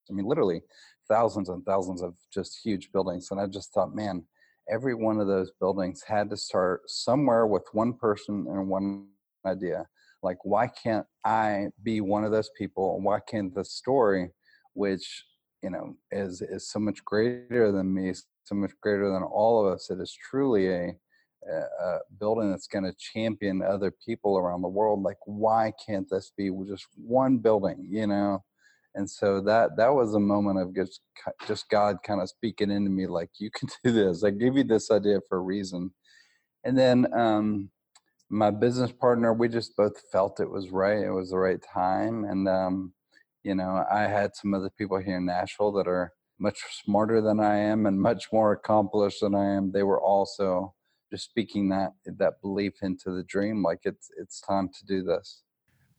I 0.09 0.13
mean, 0.13 0.27
literally 0.27 0.63
thousands 1.09 1.49
and 1.49 1.65
thousands 1.65 2.03
of 2.03 2.15
just 2.33 2.61
huge 2.65 2.93
buildings. 2.93 3.31
And 3.33 3.41
I 3.41 3.47
just 3.47 3.73
thought, 3.73 3.95
man, 3.95 4.25
every 4.71 4.95
one 4.95 5.21
of 5.21 5.27
those 5.27 5.51
buildings 5.61 6.03
had 6.07 6.31
to 6.31 6.37
start 6.37 6.83
somewhere 6.87 7.47
with 7.47 7.65
one 7.73 7.95
person 7.95 8.47
and 8.49 8.69
one 8.69 9.09
idea. 9.47 9.87
Like, 10.23 10.39
why 10.45 10.69
can't 10.69 11.07
I 11.25 11.69
be 11.83 12.01
one 12.01 12.25
of 12.25 12.31
those 12.31 12.51
people? 12.57 13.01
Why 13.01 13.21
can't 13.21 13.55
the 13.55 13.65
story, 13.65 14.31
which 14.75 15.25
you 15.63 15.71
know 15.71 15.97
is 16.11 16.43
is 16.43 16.71
so 16.71 16.79
much 16.79 17.05
greater 17.05 17.73
than 17.73 17.93
me, 17.93 18.13
so 18.45 18.55
much 18.55 18.73
greater 18.83 19.11
than 19.11 19.23
all 19.23 19.67
of 19.67 19.73
us, 19.73 19.91
it 19.91 20.01
is 20.01 20.17
truly 20.31 20.69
a 20.69 20.95
a 21.49 21.99
building 22.19 22.51
that's 22.51 22.67
going 22.67 22.85
to 22.85 22.95
champion 22.99 23.63
other 23.63 23.91
people 23.91 24.37
around 24.37 24.61
the 24.61 24.69
world 24.69 25.03
like 25.03 25.17
why 25.25 25.73
can't 25.85 26.09
this 26.11 26.33
be 26.37 26.51
just 26.69 26.87
one 26.97 27.39
building 27.39 27.87
you 27.89 28.07
know 28.07 28.45
and 28.95 29.09
so 29.09 29.41
that 29.41 29.77
that 29.77 29.95
was 29.95 30.15
a 30.15 30.21
moment 30.21 30.59
of 30.59 30.75
just 30.75 31.01
just 31.47 31.69
god 31.71 31.97
kind 32.03 32.21
of 32.21 32.29
speaking 32.29 32.71
into 32.71 32.91
me 32.91 33.07
like 33.07 33.31
you 33.39 33.51
can 33.51 33.69
do 33.85 33.93
this. 33.93 34.25
I 34.25 34.31
gave 34.31 34.57
you 34.57 34.65
this 34.65 34.91
idea 34.91 35.21
for 35.29 35.39
a 35.39 35.43
reason. 35.43 35.93
And 36.65 36.77
then 36.79 37.07
um 37.15 37.71
my 38.31 38.51
business 38.51 38.93
partner 38.93 39.33
we 39.33 39.49
just 39.49 39.77
both 39.77 40.01
felt 40.13 40.41
it 40.41 40.51
was 40.51 40.71
right 40.71 40.99
it 41.05 41.11
was 41.11 41.31
the 41.31 41.39
right 41.39 41.61
time 41.63 42.25
and 42.25 42.49
um 42.49 42.93
you 43.43 43.55
know 43.57 43.85
i 43.91 44.03
had 44.03 44.37
some 44.37 44.55
other 44.55 44.71
people 44.79 44.99
here 44.99 45.17
in 45.17 45.27
nashville 45.27 45.73
that 45.73 45.89
are 45.89 46.13
much 46.39 46.61
smarter 46.85 47.21
than 47.21 47.41
i 47.41 47.57
am 47.57 47.87
and 47.87 48.01
much 48.01 48.27
more 48.33 48.53
accomplished 48.53 49.21
than 49.21 49.35
i 49.35 49.45
am. 49.45 49.73
They 49.73 49.83
were 49.83 50.01
also 50.01 50.75
just 51.11 51.25
speaking 51.25 51.69
that 51.71 51.91
that 52.07 52.41
belief 52.41 52.75
into 52.83 53.11
the 53.11 53.25
dream 53.25 53.65
like 53.65 53.81
it's 53.85 54.11
it's 54.17 54.41
time 54.41 54.69
to 54.69 54.87
do 54.87 55.03
this 55.03 55.43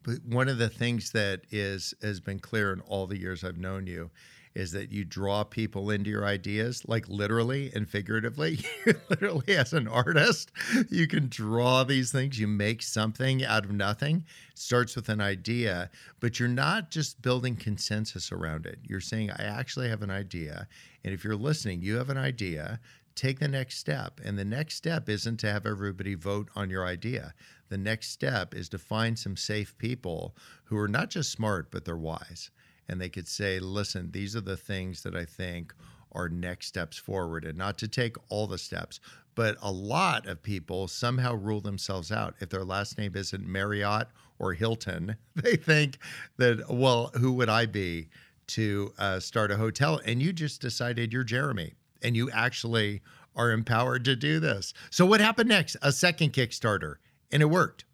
but 0.04 0.24
one 0.26 0.48
of 0.48 0.58
the 0.58 0.70
things 0.70 1.12
that 1.12 1.42
is 1.52 1.94
has 2.02 2.20
been 2.20 2.40
clear 2.40 2.74
in 2.74 2.82
all 2.82 3.08
the 3.08 3.20
years 3.20 3.44
I've 3.44 3.58
known 3.58 3.88
you 3.88 4.10
is 4.54 4.72
that 4.74 4.92
you 4.92 5.06
draw 5.06 5.44
people 5.44 5.90
into 5.90 6.10
your 6.10 6.26
ideas, 6.26 6.84
like 6.88 7.08
literally 7.08 7.72
and 7.74 7.88
figuratively. 7.88 8.60
literally, 9.10 9.56
as 9.56 9.74
an 9.74 9.88
artist, 9.88 10.52
you 10.90 11.08
can 11.08 11.28
draw 11.30 11.84
these 11.84 12.12
things. 12.12 12.40
You 12.40 12.48
make 12.48 12.82
something 12.82 13.46
out 13.46 13.64
of 13.64 13.72
nothing. 13.72 14.26
It 14.52 14.60
starts 14.60 14.96
with 14.96 15.08
an 15.10 15.22
idea, 15.22 15.90
but 16.20 16.40
you're 16.40 16.50
not 16.50 16.92
just 16.92 17.22
building 17.22 17.56
consensus 17.56 18.32
around 18.32 18.66
it. 18.66 18.80
You're 18.84 19.00
saying, 19.00 19.32
I 19.32 19.44
actually 19.44 19.90
have 19.90 20.02
an 20.02 20.12
idea. 20.12 20.68
And 21.04 21.14
if 21.14 21.24
you're 21.24 21.36
listening, 21.36 21.82
you 21.82 21.96
have 21.98 22.10
an 22.10 22.18
idea 22.18 22.80
take 23.16 23.40
the 23.40 23.48
next 23.48 23.78
step. 23.78 24.20
And 24.24 24.38
the 24.38 24.46
next 24.46 24.76
step 24.76 25.10
isn't 25.10 25.38
to 25.38 25.52
have 25.52 25.66
everybody 25.66 26.16
vote 26.16 26.50
on 26.56 26.70
your 26.70 26.86
idea. 26.86 27.34
The 27.70 27.78
next 27.78 28.12
step 28.12 28.54
is 28.54 28.70
to 28.70 28.78
find 28.78 29.18
some 29.18 29.38
safe 29.38 29.78
people 29.78 30.36
who 30.66 30.78
are 30.78 30.88
not 30.88 31.10
just 31.10 31.32
smart, 31.32 31.72
but 31.72 31.86
they're 31.86 31.98
wise. 31.98 32.52
And 32.90 33.00
they 33.00 33.10
could 33.10 33.28
say, 33.28 33.60
listen, 33.60 34.12
these 34.12 34.36
are 34.36 34.42
the 34.42 34.58
things 34.58 35.04
that 35.04 35.16
I 35.16 35.26
think 35.26 35.74
are 36.12 36.28
next 36.28 36.68
steps 36.68 36.98
forward, 36.98 37.46
and 37.46 37.58
not 37.58 37.78
to 37.78 37.88
take 37.88 38.18
all 38.30 38.48
the 38.48 38.58
steps. 38.58 39.00
But 39.34 39.56
a 39.62 39.72
lot 39.72 40.28
of 40.28 40.44
people 40.44 40.90
somehow 40.90 41.36
rule 41.36 41.62
themselves 41.62 42.12
out. 42.12 42.36
If 42.42 42.50
their 42.50 42.66
last 42.66 42.98
name 42.98 43.16
isn't 43.16 43.48
Marriott 43.48 44.08
or 44.40 44.54
Hilton, 44.54 45.16
they 45.36 45.56
think 45.56 45.98
that, 46.38 46.70
well, 46.70 47.12
who 47.18 47.32
would 47.34 47.50
I 47.50 47.66
be 47.66 48.10
to 48.48 48.94
uh, 48.98 49.20
start 49.22 49.52
a 49.52 49.56
hotel? 49.56 50.02
And 50.06 50.22
you 50.22 50.34
just 50.34 50.60
decided 50.60 51.14
you're 51.14 51.24
Jeremy 51.24 51.76
and 52.02 52.16
you 52.16 52.30
actually 52.32 53.02
are 53.36 53.52
empowered 53.52 54.06
to 54.06 54.16
do 54.16 54.40
this. 54.40 54.74
So, 54.90 55.06
what 55.06 55.22
happened 55.22 55.50
next? 55.50 55.78
A 55.82 55.92
second 55.92 56.34
Kickstarter, 56.34 56.96
and 57.32 57.42
it 57.42 57.46
worked. 57.46 57.86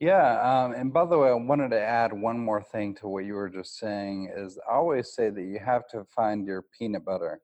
Yeah, 0.00 0.40
um, 0.40 0.72
and 0.72 0.92
by 0.92 1.04
the 1.04 1.18
way, 1.18 1.28
I 1.28 1.34
wanted 1.34 1.70
to 1.72 1.80
add 1.80 2.12
one 2.12 2.38
more 2.38 2.62
thing 2.62 2.94
to 2.96 3.08
what 3.08 3.26
you 3.26 3.34
were 3.34 3.50
just 3.50 3.78
saying. 3.78 4.32
Is 4.34 4.58
I 4.70 4.76
always 4.76 5.12
say 5.12 5.28
that 5.28 5.42
you 5.42 5.58
have 5.58 5.86
to 5.88 6.04
find 6.04 6.46
your 6.46 6.64
peanut 6.78 7.04
butter, 7.04 7.40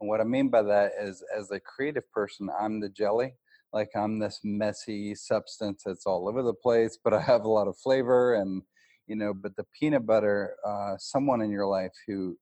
and 0.00 0.08
what 0.08 0.20
I 0.20 0.24
mean 0.24 0.48
by 0.48 0.62
that 0.62 0.92
is, 1.00 1.22
as 1.36 1.50
a 1.50 1.60
creative 1.60 2.10
person, 2.12 2.48
I'm 2.58 2.80
the 2.80 2.88
jelly. 2.88 3.34
Like 3.72 3.90
I'm 3.94 4.18
this 4.18 4.40
messy 4.42 5.14
substance 5.14 5.82
that's 5.86 6.04
all 6.04 6.28
over 6.28 6.42
the 6.42 6.54
place, 6.54 6.98
but 7.02 7.14
I 7.14 7.20
have 7.20 7.44
a 7.44 7.48
lot 7.48 7.68
of 7.68 7.78
flavor, 7.78 8.34
and 8.34 8.62
you 9.06 9.14
know. 9.14 9.32
But 9.32 9.54
the 9.54 9.66
peanut 9.78 10.04
butter, 10.04 10.56
uh, 10.66 10.96
someone 10.98 11.40
in 11.40 11.50
your 11.50 11.66
life 11.66 11.92
who 12.08 12.36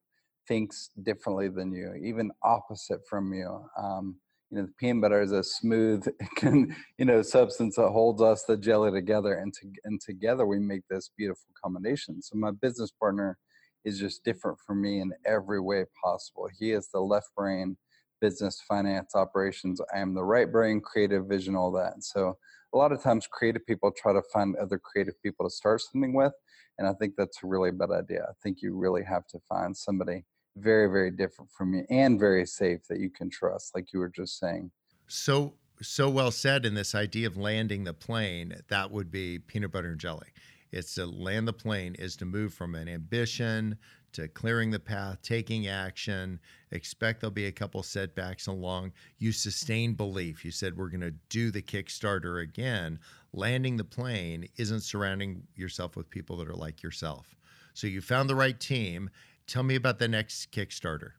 thinks 0.49 0.89
differently 1.03 1.47
than 1.47 1.71
you, 1.71 1.93
even 2.03 2.31
opposite 2.43 2.99
from 3.07 3.31
you. 3.31 3.63
Um, 3.77 4.17
you 4.49 4.57
know, 4.57 4.65
the 4.65 4.73
peanut 4.79 5.03
butter 5.03 5.21
is 5.21 5.31
a 5.31 5.43
smooth, 5.43 6.05
you 6.43 7.05
know, 7.05 7.21
substance 7.21 7.75
that 7.75 7.89
holds 7.89 8.21
us, 8.21 8.43
the 8.43 8.57
jelly 8.57 8.91
together, 8.91 9.35
and 9.35 9.53
to, 9.53 9.67
and 9.85 10.01
together 10.01 10.45
we 10.45 10.59
make 10.59 10.81
this 10.89 11.11
beautiful 11.15 11.51
combination. 11.63 12.21
So 12.21 12.35
my 12.35 12.51
business 12.51 12.91
partner 12.91 13.37
is 13.85 13.99
just 13.99 14.25
different 14.25 14.57
from 14.65 14.81
me 14.81 14.99
in 14.99 15.13
every 15.25 15.61
way 15.61 15.85
possible. 16.03 16.49
He 16.59 16.71
is 16.71 16.89
the 16.91 16.99
left 16.99 17.29
brain, 17.37 17.77
business, 18.19 18.61
finance, 18.67 19.13
operations. 19.13 19.79
I 19.93 19.99
am 19.99 20.15
the 20.15 20.25
right 20.25 20.51
brain, 20.51 20.81
creative 20.81 21.27
vision, 21.27 21.55
all 21.55 21.71
that. 21.73 21.93
And 21.93 22.03
so 22.03 22.35
a 22.73 22.77
lot 22.77 22.91
of 22.91 23.01
times, 23.03 23.27
creative 23.31 23.65
people 23.67 23.91
try 23.91 24.13
to 24.13 24.21
find 24.33 24.55
other 24.55 24.79
creative 24.79 25.15
people 25.23 25.47
to 25.47 25.53
start 25.53 25.81
something 25.81 26.13
with, 26.13 26.33
and 26.79 26.87
I 26.87 26.93
think 26.93 27.13
that's 27.17 27.43
a 27.43 27.47
really 27.47 27.71
bad 27.71 27.91
idea. 27.91 28.23
I 28.27 28.33
think 28.41 28.63
you 28.63 28.75
really 28.75 29.03
have 29.03 29.27
to 29.27 29.39
find 29.47 29.77
somebody 29.77 30.23
very 30.59 30.87
very 30.87 31.11
different 31.11 31.51
from 31.51 31.73
you 31.73 31.85
and 31.89 32.19
very 32.19 32.45
safe 32.45 32.87
that 32.87 32.99
you 32.99 33.09
can 33.09 33.29
trust 33.29 33.75
like 33.75 33.93
you 33.93 33.99
were 33.99 34.09
just 34.09 34.39
saying. 34.39 34.71
So 35.07 35.53
so 35.81 36.09
well 36.09 36.31
said 36.31 36.65
in 36.65 36.73
this 36.73 36.93
idea 36.93 37.27
of 37.27 37.37
landing 37.37 37.83
the 37.83 37.93
plane 37.93 38.53
that 38.67 38.91
would 38.91 39.09
be 39.11 39.39
peanut 39.39 39.71
butter 39.71 39.89
and 39.89 39.99
jelly. 39.99 40.27
It's 40.71 40.95
to 40.95 41.05
land 41.05 41.47
the 41.47 41.53
plane 41.53 41.95
is 41.95 42.15
to 42.17 42.25
move 42.25 42.53
from 42.53 42.75
an 42.75 42.87
ambition 42.87 43.77
to 44.11 44.27
clearing 44.27 44.71
the 44.71 44.79
path 44.79 45.21
taking 45.21 45.67
action 45.67 46.39
expect 46.71 47.21
there'll 47.21 47.31
be 47.31 47.45
a 47.45 47.51
couple 47.51 47.81
setbacks 47.83 48.47
along. 48.47 48.91
You 49.17 49.31
sustain 49.31 49.93
belief. 49.93 50.43
You 50.43 50.51
said 50.51 50.77
we're 50.77 50.89
going 50.89 51.01
to 51.01 51.13
do 51.29 51.51
the 51.51 51.61
kickstarter 51.61 52.41
again. 52.41 52.99
Landing 53.33 53.77
the 53.77 53.83
plane 53.83 54.47
isn't 54.57 54.81
surrounding 54.81 55.43
yourself 55.55 55.95
with 55.95 56.09
people 56.09 56.37
that 56.37 56.47
are 56.47 56.55
like 56.55 56.83
yourself. 56.83 57.35
So 57.73 57.87
you 57.87 58.01
found 58.01 58.29
the 58.29 58.35
right 58.35 58.59
team 58.59 59.09
Tell 59.49 59.63
me 59.63 59.75
about 59.75 59.97
the 59.97 60.07
next 60.07 60.51
Kickstarter. 60.51 61.13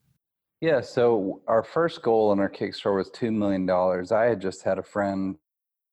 Yeah, 0.61 0.83
so 0.83 1.41
our 1.49 1.65
first 1.65 2.01
goal 2.01 2.33
in 2.33 2.39
our 2.39 2.49
Kickstarter 2.49 2.99
was 2.99 3.11
$2 3.11 3.33
million. 3.33 3.69
I 4.13 4.25
had 4.31 4.41
just 4.41 4.63
had 4.63 4.79
a 4.79 4.85
friend 4.85 5.37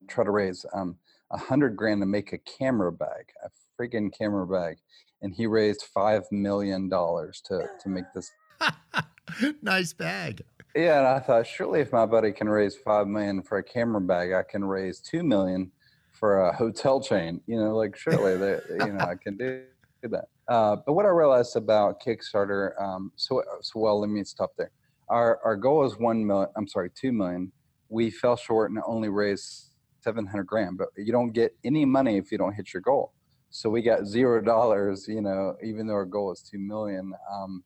try 0.08 0.24
to 0.24 0.29
raise 0.29 0.63
um, 0.72 0.98
a 1.32 1.38
hundred 1.38 1.75
grand 1.75 2.00
to 2.03 2.06
make 2.06 2.34
a 2.34 2.38
camera 2.38 2.91
bag, 2.91 3.25
a 3.44 3.50
freaking 3.75 4.15
camera 4.15 4.46
bag. 4.46 4.77
And 5.24 5.34
he 5.34 5.48
raised 5.48 5.86
$5 5.96 6.25
million 6.32 6.91
to, 6.91 7.70
to 7.82 7.89
make 7.89 8.06
this. 8.13 8.32
nice 9.63 9.94
bag. 9.94 10.44
Yeah, 10.75 11.00
and 11.00 11.08
I 11.08 11.20
thought 11.20 11.48
surely 11.48 11.79
if 11.79 11.91
my 11.91 12.06
buddy 12.06 12.32
can 12.32 12.48
raise 12.48 12.75
five 12.75 13.08
million 13.08 13.41
for 13.41 13.58
a 13.58 13.63
camera 13.63 14.00
bag, 14.00 14.32
I 14.32 14.44
can 14.44 14.63
raise 14.63 15.00
two 15.00 15.24
million 15.24 15.72
for 16.12 16.41
a 16.41 16.56
hotel 16.56 17.01
chain. 17.01 17.41
You 17.48 17.60
know, 17.60 17.75
like 17.75 17.98
surely 17.98 18.38
that 18.38 18.63
you 18.70 18.94
know 18.94 19.00
I 19.00 19.15
can 19.15 19.38
do 19.38 19.63
that. 20.03 20.27
Uh, 20.48 20.77
but 20.86 20.94
what 20.94 21.06
I 21.06 21.10
realized 21.10 21.56
about 21.56 22.01
Kickstarter, 22.01 22.80
um, 22.82 23.12
so 23.16 23.44
so 23.62 23.80
well, 23.80 24.00
let 24.00 24.10
me 24.10 24.24
stop 24.24 24.51
there. 24.58 24.72
Our 25.10 25.39
our 25.44 25.56
goal 25.56 25.86
is 25.86 25.98
one 25.98 26.25
million. 26.25 26.50
I'm 26.56 26.68
sorry, 26.68 26.89
two 26.89 27.12
million. 27.12 27.51
We 27.89 28.10
fell 28.10 28.36
short 28.36 28.72
and 28.72 28.80
only 28.86 29.10
raised 29.10 29.72
seven 30.01 30.25
hundred 30.25 30.48
grand. 30.48 30.77
But 30.77 30.89
you 30.96 31.12
don't 31.12 31.32
get 31.32 31.56
any 31.66 31.86
money 31.86 32.18
if 32.18 32.32
you 32.32 32.38
don't 32.38 32.54
hit 32.54 32.74
your 32.74 32.82
goal. 32.82 33.13
So 33.50 33.70
we 33.70 33.82
got 33.82 34.06
zero 34.06 34.42
dollars. 34.42 35.06
You 35.08 35.22
know, 35.22 35.56
even 35.63 35.88
though 35.88 35.96
our 35.96 36.06
goal 36.06 36.32
is 36.32 36.42
two 36.42 36.60
million. 36.60 37.13
Um, 37.32 37.63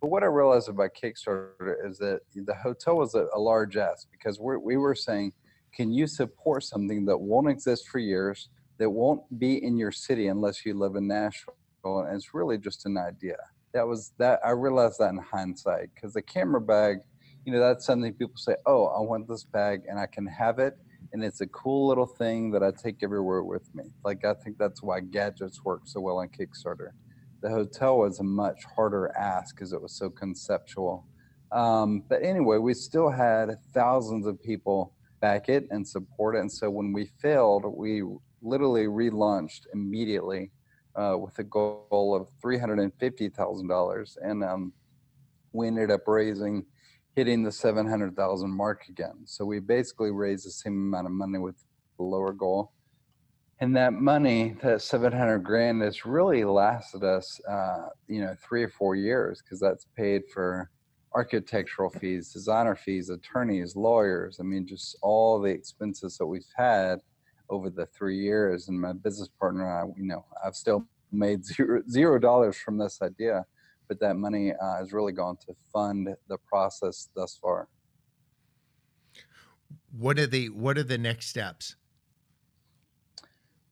but 0.00 0.10
what 0.10 0.22
I 0.22 0.26
realized 0.26 0.68
about 0.68 0.90
Kickstarter 0.94 1.74
is 1.84 1.98
that 1.98 2.20
the 2.34 2.54
hotel 2.54 2.96
was 2.96 3.16
a, 3.16 3.26
a 3.34 3.38
large 3.38 3.76
ask 3.76 4.06
because 4.12 4.38
we 4.38 4.56
we 4.56 4.76
were 4.76 4.94
saying, 4.94 5.32
can 5.74 5.92
you 5.92 6.06
support 6.06 6.62
something 6.62 7.04
that 7.06 7.18
won't 7.18 7.50
exist 7.50 7.88
for 7.88 7.98
years? 7.98 8.50
that 8.78 8.88
won't 8.88 9.22
be 9.38 9.62
in 9.62 9.76
your 9.76 9.92
city 9.92 10.28
unless 10.28 10.64
you 10.64 10.74
live 10.74 10.96
in 10.96 11.06
Nashville. 11.06 11.57
And 11.84 12.16
it's 12.16 12.34
really 12.34 12.58
just 12.58 12.86
an 12.86 12.96
idea. 12.96 13.36
that 13.74 13.86
was 13.86 14.12
that 14.18 14.40
I 14.44 14.50
realized 14.50 14.98
that 14.98 15.10
in 15.10 15.18
hindsight 15.18 15.90
because 15.94 16.12
the 16.14 16.22
camera 16.22 16.60
bag, 16.60 16.98
you 17.44 17.52
know, 17.52 17.60
that's 17.60 17.86
something 17.86 18.12
people 18.14 18.36
say, 18.36 18.56
oh, 18.66 18.86
I 18.86 19.00
want 19.00 19.28
this 19.28 19.44
bag 19.44 19.82
and 19.88 19.98
I 19.98 20.06
can 20.06 20.26
have 20.26 20.58
it. 20.58 20.74
And 21.12 21.24
it's 21.24 21.40
a 21.40 21.46
cool 21.46 21.88
little 21.88 22.06
thing 22.06 22.50
that 22.52 22.62
I 22.62 22.70
take 22.70 23.02
everywhere 23.02 23.42
with 23.42 23.74
me. 23.74 23.84
Like, 24.04 24.24
I 24.24 24.34
think 24.34 24.58
that's 24.58 24.82
why 24.82 25.00
gadgets 25.00 25.64
work 25.64 25.82
so 25.84 26.00
well 26.00 26.18
on 26.18 26.28
Kickstarter. 26.28 26.90
The 27.40 27.48
hotel 27.48 27.98
was 27.98 28.20
a 28.20 28.24
much 28.24 28.64
harder 28.74 29.12
ask 29.16 29.54
because 29.54 29.72
it 29.72 29.80
was 29.80 29.96
so 29.96 30.10
conceptual. 30.10 31.06
Um, 31.52 32.02
but 32.08 32.22
anyway, 32.22 32.58
we 32.58 32.74
still 32.74 33.10
had 33.10 33.56
thousands 33.72 34.26
of 34.26 34.42
people 34.42 34.92
back 35.20 35.48
it 35.48 35.66
and 35.70 35.86
support 35.86 36.36
it. 36.36 36.40
And 36.40 36.52
so 36.52 36.68
when 36.68 36.92
we 36.92 37.06
failed, 37.22 37.64
we 37.64 38.02
literally 38.42 38.84
relaunched 38.86 39.62
immediately 39.72 40.50
uh, 40.98 41.16
with 41.16 41.38
a 41.38 41.44
goal 41.44 42.14
of 42.14 42.28
$350,000. 42.42 44.16
And 44.20 44.44
um, 44.44 44.72
we 45.52 45.68
ended 45.68 45.90
up 45.90 46.02
raising, 46.06 46.66
hitting 47.14 47.42
the 47.42 47.52
700,000 47.52 48.50
mark 48.50 48.88
again. 48.88 49.20
So 49.24 49.44
we 49.44 49.60
basically 49.60 50.10
raised 50.10 50.46
the 50.46 50.50
same 50.50 50.72
amount 50.72 51.06
of 51.06 51.12
money 51.12 51.38
with 51.38 51.56
the 51.96 52.02
lower 52.04 52.32
goal. 52.32 52.72
And 53.60 53.76
that 53.76 53.92
money, 53.92 54.56
that 54.62 54.82
700 54.82 55.38
grand, 55.38 55.82
has 55.82 56.04
really 56.04 56.44
lasted 56.44 57.02
us, 57.02 57.40
uh, 57.48 57.88
you 58.06 58.20
know, 58.20 58.36
three 58.46 58.62
or 58.62 58.68
four 58.68 58.94
years 58.94 59.42
because 59.42 59.58
that's 59.58 59.86
paid 59.96 60.22
for 60.32 60.70
architectural 61.14 61.90
fees, 61.90 62.32
designer 62.32 62.76
fees, 62.76 63.10
attorneys, 63.10 63.74
lawyers. 63.74 64.38
I 64.38 64.44
mean, 64.44 64.66
just 64.66 64.96
all 65.02 65.40
the 65.40 65.50
expenses 65.50 66.18
that 66.18 66.26
we've 66.26 66.46
had 66.56 67.00
over 67.50 67.70
the 67.70 67.86
three 67.86 68.18
years. 68.18 68.68
And 68.68 68.80
my 68.80 68.92
business 68.92 69.28
partner 69.40 69.64
and 69.64 69.92
I, 69.92 69.98
you 69.98 70.06
know, 70.06 70.24
I've 70.44 70.54
still 70.54 70.86
made 71.12 71.44
zero, 71.44 71.82
zero 71.88 72.18
dollars 72.18 72.56
from 72.56 72.78
this 72.78 73.00
idea, 73.02 73.44
but 73.88 74.00
that 74.00 74.16
money 74.16 74.52
uh, 74.52 74.78
has 74.78 74.92
really 74.92 75.12
gone 75.12 75.36
to 75.46 75.54
fund 75.72 76.08
the 76.28 76.38
process 76.46 77.08
thus 77.14 77.38
far. 77.40 77.68
What 79.96 80.18
are 80.18 80.26
the 80.26 80.50
What 80.50 80.78
are 80.78 80.84
the 80.84 80.98
next 80.98 81.28
steps? 81.28 81.76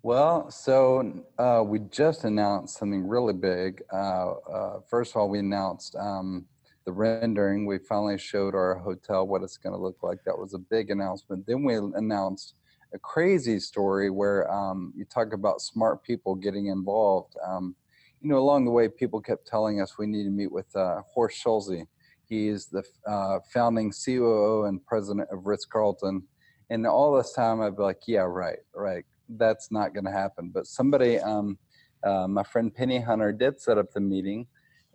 Well, 0.02 0.50
so 0.50 1.24
uh, 1.36 1.64
we 1.66 1.80
just 1.90 2.24
announced 2.24 2.78
something 2.78 3.06
really 3.06 3.32
big. 3.32 3.82
Uh, 3.92 4.34
uh 4.34 4.80
first 4.88 5.12
of 5.12 5.16
all, 5.16 5.28
we 5.28 5.40
announced 5.40 5.96
um, 5.96 6.46
the 6.84 6.92
rendering. 6.92 7.66
We 7.66 7.78
finally 7.78 8.16
showed 8.16 8.54
our 8.54 8.76
hotel 8.76 9.26
what 9.26 9.42
it's 9.42 9.58
going 9.58 9.74
to 9.74 9.82
look 9.82 10.02
like. 10.02 10.18
That 10.24 10.38
was 10.38 10.54
a 10.54 10.58
big 10.58 10.90
announcement. 10.90 11.44
Then 11.46 11.64
we 11.64 11.74
announced 11.74 12.54
a 12.94 12.98
crazy 12.98 13.58
story 13.58 14.10
where 14.10 14.50
um, 14.52 14.92
you 14.96 15.04
talk 15.04 15.32
about 15.32 15.60
smart 15.60 16.02
people 16.02 16.34
getting 16.34 16.66
involved. 16.66 17.34
Um, 17.46 17.74
you 18.20 18.30
know, 18.30 18.38
along 18.38 18.64
the 18.64 18.70
way, 18.70 18.88
people 18.88 19.20
kept 19.20 19.46
telling 19.46 19.80
us 19.80 19.98
we 19.98 20.06
need 20.06 20.24
to 20.24 20.30
meet 20.30 20.50
with 20.50 20.74
uh, 20.74 21.02
Horst 21.12 21.38
Schulze. 21.38 21.84
He 22.28 22.48
is 22.48 22.66
the 22.66 22.82
uh, 23.06 23.38
founding 23.52 23.92
COO 23.92 24.64
and 24.64 24.84
president 24.84 25.28
of 25.30 25.46
Ritz 25.46 25.64
Carlton. 25.64 26.22
And 26.70 26.86
all 26.86 27.16
this 27.16 27.32
time, 27.32 27.60
I'd 27.60 27.76
be 27.76 27.82
like, 27.82 28.00
yeah, 28.06 28.20
right, 28.20 28.58
right. 28.74 29.04
That's 29.28 29.70
not 29.70 29.94
going 29.94 30.06
to 30.06 30.10
happen. 30.10 30.50
But 30.52 30.66
somebody, 30.66 31.18
um, 31.20 31.58
uh, 32.04 32.26
my 32.26 32.42
friend 32.42 32.74
Penny 32.74 33.00
Hunter, 33.00 33.32
did 33.32 33.60
set 33.60 33.78
up 33.78 33.92
the 33.92 34.00
meeting. 34.00 34.46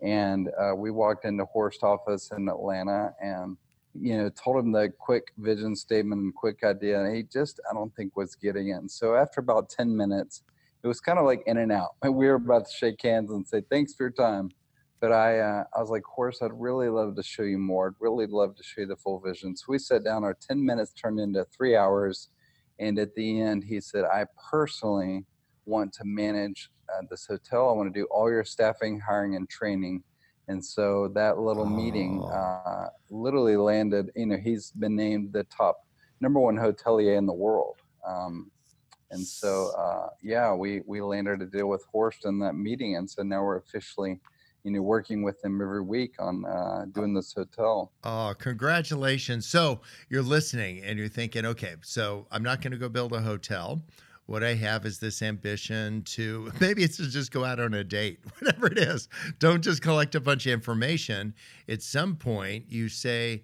And 0.02 0.50
uh, 0.60 0.74
we 0.74 0.90
walked 0.90 1.24
into 1.24 1.44
Horst's 1.46 1.82
office 1.82 2.30
in 2.36 2.48
Atlanta 2.48 3.14
and 3.22 3.56
you 3.94 4.16
know, 4.16 4.30
told 4.30 4.64
him 4.64 4.72
the 4.72 4.92
quick 4.98 5.32
vision 5.38 5.76
statement 5.76 6.22
and 6.22 6.34
quick 6.34 6.60
idea, 6.64 7.02
and 7.02 7.14
he 7.14 7.22
just, 7.24 7.60
I 7.70 7.74
don't 7.74 7.94
think, 7.94 8.16
was 8.16 8.34
getting 8.34 8.68
it. 8.68 8.76
And 8.76 8.90
so 8.90 9.14
after 9.14 9.40
about 9.40 9.68
10 9.68 9.94
minutes, 9.96 10.42
it 10.82 10.88
was 10.88 11.00
kind 11.00 11.18
of 11.18 11.26
like 11.26 11.42
in 11.46 11.58
and 11.58 11.72
out. 11.72 11.90
And 12.02 12.14
we 12.16 12.26
were 12.26 12.34
about 12.34 12.66
to 12.66 12.72
shake 12.72 13.02
hands 13.02 13.30
and 13.30 13.46
say, 13.46 13.62
thanks 13.70 13.94
for 13.94 14.04
your 14.04 14.10
time. 14.10 14.50
But 15.00 15.12
I, 15.12 15.40
uh, 15.40 15.64
I 15.76 15.80
was 15.80 15.90
like, 15.90 16.04
Horst, 16.04 16.42
I'd 16.42 16.52
really 16.52 16.88
love 16.88 17.16
to 17.16 17.22
show 17.24 17.42
you 17.42 17.58
more. 17.58 17.88
I'd 17.88 18.00
really 18.00 18.26
love 18.26 18.54
to 18.56 18.62
show 18.62 18.82
you 18.82 18.86
the 18.86 18.96
full 18.96 19.18
vision. 19.18 19.56
So 19.56 19.64
we 19.68 19.78
sat 19.78 20.04
down, 20.04 20.22
our 20.22 20.36
10 20.40 20.64
minutes 20.64 20.92
turned 20.92 21.18
into 21.18 21.44
three 21.46 21.76
hours. 21.76 22.28
And 22.78 22.98
at 22.98 23.14
the 23.14 23.40
end, 23.40 23.64
he 23.64 23.80
said, 23.80 24.04
I 24.04 24.26
personally 24.50 25.24
want 25.66 25.92
to 25.94 26.02
manage 26.04 26.70
uh, 26.88 27.02
this 27.10 27.26
hotel. 27.26 27.68
I 27.68 27.72
want 27.72 27.92
to 27.92 28.00
do 28.00 28.06
all 28.12 28.30
your 28.30 28.44
staffing, 28.44 29.00
hiring, 29.00 29.34
and 29.34 29.48
training 29.48 30.04
and 30.52 30.62
so 30.62 31.08
that 31.14 31.38
little 31.38 31.64
oh. 31.64 31.66
meeting 31.82 32.22
uh, 32.22 32.88
literally 33.08 33.56
landed, 33.56 34.10
you 34.14 34.26
know, 34.26 34.36
he's 34.36 34.70
been 34.72 34.94
named 34.94 35.32
the 35.32 35.44
top 35.44 35.86
number 36.20 36.38
one 36.38 36.56
hotelier 36.56 37.16
in 37.16 37.24
the 37.24 37.32
world. 37.32 37.76
Um, 38.06 38.50
and 39.10 39.26
so, 39.26 39.72
uh, 39.78 40.08
yeah, 40.22 40.52
we, 40.52 40.82
we 40.86 41.00
landed 41.00 41.40
a 41.40 41.46
deal 41.46 41.68
with 41.68 41.84
Horst 41.90 42.26
in 42.26 42.38
that 42.40 42.52
meeting. 42.52 42.96
And 42.96 43.08
so 43.08 43.22
now 43.22 43.42
we're 43.42 43.56
officially, 43.56 44.20
you 44.62 44.72
know, 44.72 44.82
working 44.82 45.22
with 45.22 45.40
them 45.40 45.60
every 45.60 45.82
week 45.82 46.16
on 46.18 46.44
uh, 46.44 46.84
doing 46.92 47.14
this 47.14 47.32
hotel. 47.32 47.92
Oh, 48.04 48.34
congratulations. 48.38 49.46
So 49.46 49.80
you're 50.10 50.22
listening 50.22 50.82
and 50.84 50.98
you're 50.98 51.08
thinking, 51.08 51.46
okay, 51.46 51.76
so 51.80 52.26
I'm 52.30 52.42
not 52.42 52.60
going 52.60 52.72
to 52.72 52.78
go 52.78 52.90
build 52.90 53.14
a 53.14 53.20
hotel 53.22 53.82
what 54.26 54.44
I 54.44 54.54
have 54.54 54.86
is 54.86 54.98
this 54.98 55.20
ambition 55.22 56.02
to 56.02 56.52
maybe 56.60 56.82
it's 56.82 56.96
to 56.98 57.08
just 57.08 57.32
go 57.32 57.44
out 57.44 57.60
on 57.60 57.74
a 57.74 57.84
date, 57.84 58.20
whatever 58.38 58.66
it 58.68 58.78
is. 58.78 59.08
Don't 59.38 59.62
just 59.62 59.82
collect 59.82 60.14
a 60.14 60.20
bunch 60.20 60.46
of 60.46 60.52
information. 60.52 61.34
At 61.68 61.82
some 61.82 62.16
point, 62.16 62.66
you 62.68 62.88
say, 62.88 63.42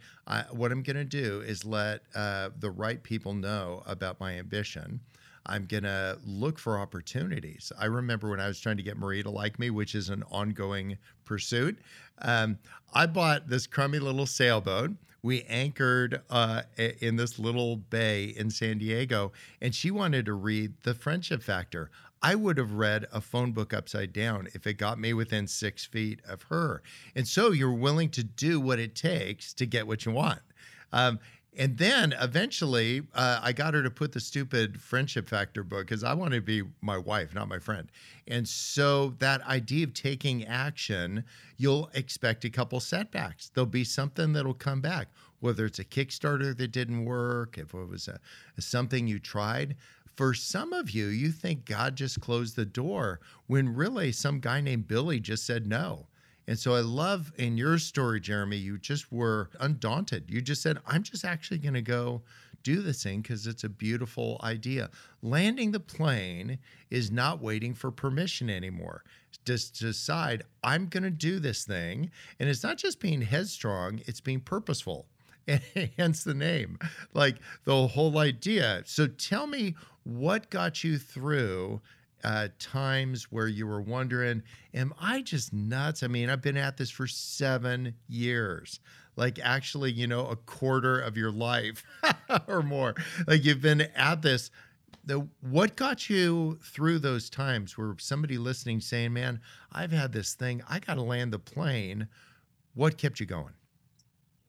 What 0.50 0.72
I'm 0.72 0.82
going 0.82 0.96
to 0.96 1.04
do 1.04 1.40
is 1.40 1.64
let 1.64 2.02
uh, 2.14 2.50
the 2.58 2.70
right 2.70 3.02
people 3.02 3.34
know 3.34 3.82
about 3.86 4.20
my 4.20 4.38
ambition. 4.38 5.00
I'm 5.46 5.64
going 5.64 5.84
to 5.84 6.18
look 6.26 6.58
for 6.58 6.78
opportunities. 6.78 7.72
I 7.78 7.86
remember 7.86 8.28
when 8.28 8.38
I 8.38 8.46
was 8.46 8.60
trying 8.60 8.76
to 8.76 8.82
get 8.82 8.98
Marie 8.98 9.22
to 9.22 9.30
like 9.30 9.58
me, 9.58 9.70
which 9.70 9.94
is 9.94 10.10
an 10.10 10.22
ongoing 10.30 10.98
pursuit. 11.24 11.78
Um, 12.20 12.58
I 12.92 13.06
bought 13.06 13.48
this 13.48 13.66
crummy 13.66 13.98
little 13.98 14.26
sailboat 14.26 14.90
we 15.28 15.42
anchored 15.42 16.22
uh, 16.30 16.62
in 16.78 17.16
this 17.16 17.38
little 17.38 17.76
bay 17.76 18.24
in 18.24 18.48
San 18.48 18.78
Diego, 18.78 19.30
and 19.60 19.74
she 19.74 19.90
wanted 19.90 20.24
to 20.24 20.32
read 20.32 20.72
The 20.84 20.94
Friendship 20.94 21.42
Factor. 21.42 21.90
I 22.22 22.34
would 22.34 22.56
have 22.56 22.72
read 22.72 23.06
a 23.12 23.20
phone 23.20 23.52
book 23.52 23.74
upside 23.74 24.14
down 24.14 24.48
if 24.54 24.66
it 24.66 24.78
got 24.78 24.98
me 24.98 25.12
within 25.12 25.46
six 25.46 25.84
feet 25.84 26.22
of 26.26 26.44
her. 26.44 26.82
And 27.14 27.28
so 27.28 27.52
you're 27.52 27.70
willing 27.70 28.08
to 28.12 28.24
do 28.24 28.58
what 28.58 28.78
it 28.78 28.94
takes 28.94 29.52
to 29.52 29.66
get 29.66 29.86
what 29.86 30.06
you 30.06 30.12
want. 30.12 30.40
Um, 30.94 31.18
and 31.58 31.76
then 31.76 32.14
eventually, 32.20 33.02
uh, 33.14 33.40
I 33.42 33.52
got 33.52 33.74
her 33.74 33.82
to 33.82 33.90
put 33.90 34.12
the 34.12 34.20
stupid 34.20 34.80
friendship 34.80 35.28
factor 35.28 35.64
book 35.64 35.86
because 35.88 36.04
I 36.04 36.14
want 36.14 36.32
to 36.34 36.40
be 36.40 36.62
my 36.80 36.96
wife, 36.96 37.34
not 37.34 37.48
my 37.48 37.58
friend. 37.58 37.90
And 38.28 38.46
so 38.46 39.10
that 39.18 39.42
idea 39.42 39.84
of 39.84 39.92
taking 39.92 40.44
action, 40.46 41.24
you'll 41.56 41.90
expect 41.94 42.44
a 42.44 42.50
couple 42.50 42.78
setbacks. 42.78 43.50
There'll 43.52 43.66
be 43.66 43.84
something 43.84 44.32
that'll 44.32 44.54
come 44.54 44.80
back, 44.80 45.08
whether 45.40 45.66
it's 45.66 45.80
a 45.80 45.84
Kickstarter 45.84 46.56
that 46.56 46.68
didn't 46.68 47.04
work, 47.04 47.58
if 47.58 47.74
it 47.74 47.88
was 47.88 48.06
a 48.06 48.20
something 48.60 49.08
you 49.08 49.18
tried. 49.18 49.76
For 50.14 50.34
some 50.34 50.72
of 50.72 50.90
you, 50.90 51.06
you 51.06 51.30
think 51.30 51.64
God 51.64 51.94
just 51.94 52.20
closed 52.20 52.56
the 52.56 52.66
door 52.66 53.20
when 53.46 53.72
really 53.72 54.10
some 54.10 54.40
guy 54.40 54.60
named 54.60 54.88
Billy 54.88 55.20
just 55.20 55.46
said 55.46 55.64
no. 55.64 56.07
And 56.48 56.58
so 56.58 56.74
I 56.74 56.80
love 56.80 57.30
in 57.36 57.58
your 57.58 57.76
story, 57.76 58.20
Jeremy, 58.20 58.56
you 58.56 58.78
just 58.78 59.12
were 59.12 59.50
undaunted. 59.60 60.30
You 60.30 60.40
just 60.40 60.62
said, 60.62 60.78
I'm 60.86 61.02
just 61.02 61.22
actually 61.22 61.58
going 61.58 61.74
to 61.74 61.82
go 61.82 62.22
do 62.62 62.80
this 62.80 63.02
thing 63.02 63.20
because 63.20 63.46
it's 63.46 63.64
a 63.64 63.68
beautiful 63.68 64.40
idea. 64.42 64.88
Landing 65.20 65.72
the 65.72 65.78
plane 65.78 66.58
is 66.90 67.10
not 67.10 67.42
waiting 67.42 67.74
for 67.74 67.90
permission 67.90 68.48
anymore. 68.48 69.04
Just 69.44 69.78
decide, 69.78 70.42
I'm 70.64 70.86
going 70.86 71.02
to 71.02 71.10
do 71.10 71.38
this 71.38 71.66
thing. 71.66 72.10
And 72.40 72.48
it's 72.48 72.62
not 72.62 72.78
just 72.78 72.98
being 72.98 73.20
headstrong, 73.20 74.00
it's 74.06 74.20
being 74.20 74.40
purposeful. 74.40 75.06
And 75.48 75.62
hence 75.96 76.24
the 76.24 76.34
name, 76.34 76.78
like 77.14 77.36
the 77.64 77.86
whole 77.86 78.18
idea. 78.18 78.82
So 78.84 79.06
tell 79.06 79.46
me 79.46 79.76
what 80.04 80.50
got 80.50 80.84
you 80.84 80.98
through 80.98 81.80
uh, 82.24 82.48
times 82.58 83.24
where 83.30 83.48
you 83.48 83.66
were 83.66 83.80
wondering, 83.80 84.42
am 84.74 84.92
I 85.00 85.22
just 85.22 85.52
nuts? 85.52 86.02
I 86.02 86.08
mean, 86.08 86.30
I've 86.30 86.42
been 86.42 86.56
at 86.56 86.76
this 86.76 86.90
for 86.90 87.06
seven 87.06 87.94
years, 88.08 88.80
like 89.16 89.38
actually, 89.42 89.92
you 89.92 90.06
know, 90.06 90.26
a 90.26 90.36
quarter 90.36 90.98
of 91.00 91.16
your 91.16 91.30
life 91.30 91.84
or 92.48 92.62
more. 92.62 92.94
Like 93.26 93.44
you've 93.44 93.62
been 93.62 93.82
at 93.82 94.22
this. 94.22 94.50
The, 95.04 95.26
what 95.40 95.76
got 95.76 96.10
you 96.10 96.58
through 96.62 96.98
those 96.98 97.30
times 97.30 97.78
where 97.78 97.94
somebody 97.98 98.36
listening 98.36 98.80
saying, 98.80 99.12
man, 99.14 99.40
I've 99.72 99.92
had 99.92 100.12
this 100.12 100.34
thing, 100.34 100.62
I 100.68 100.80
got 100.80 100.94
to 100.94 101.02
land 101.02 101.32
the 101.32 101.38
plane. 101.38 102.08
What 102.74 102.98
kept 102.98 103.18
you 103.18 103.26
going? 103.26 103.54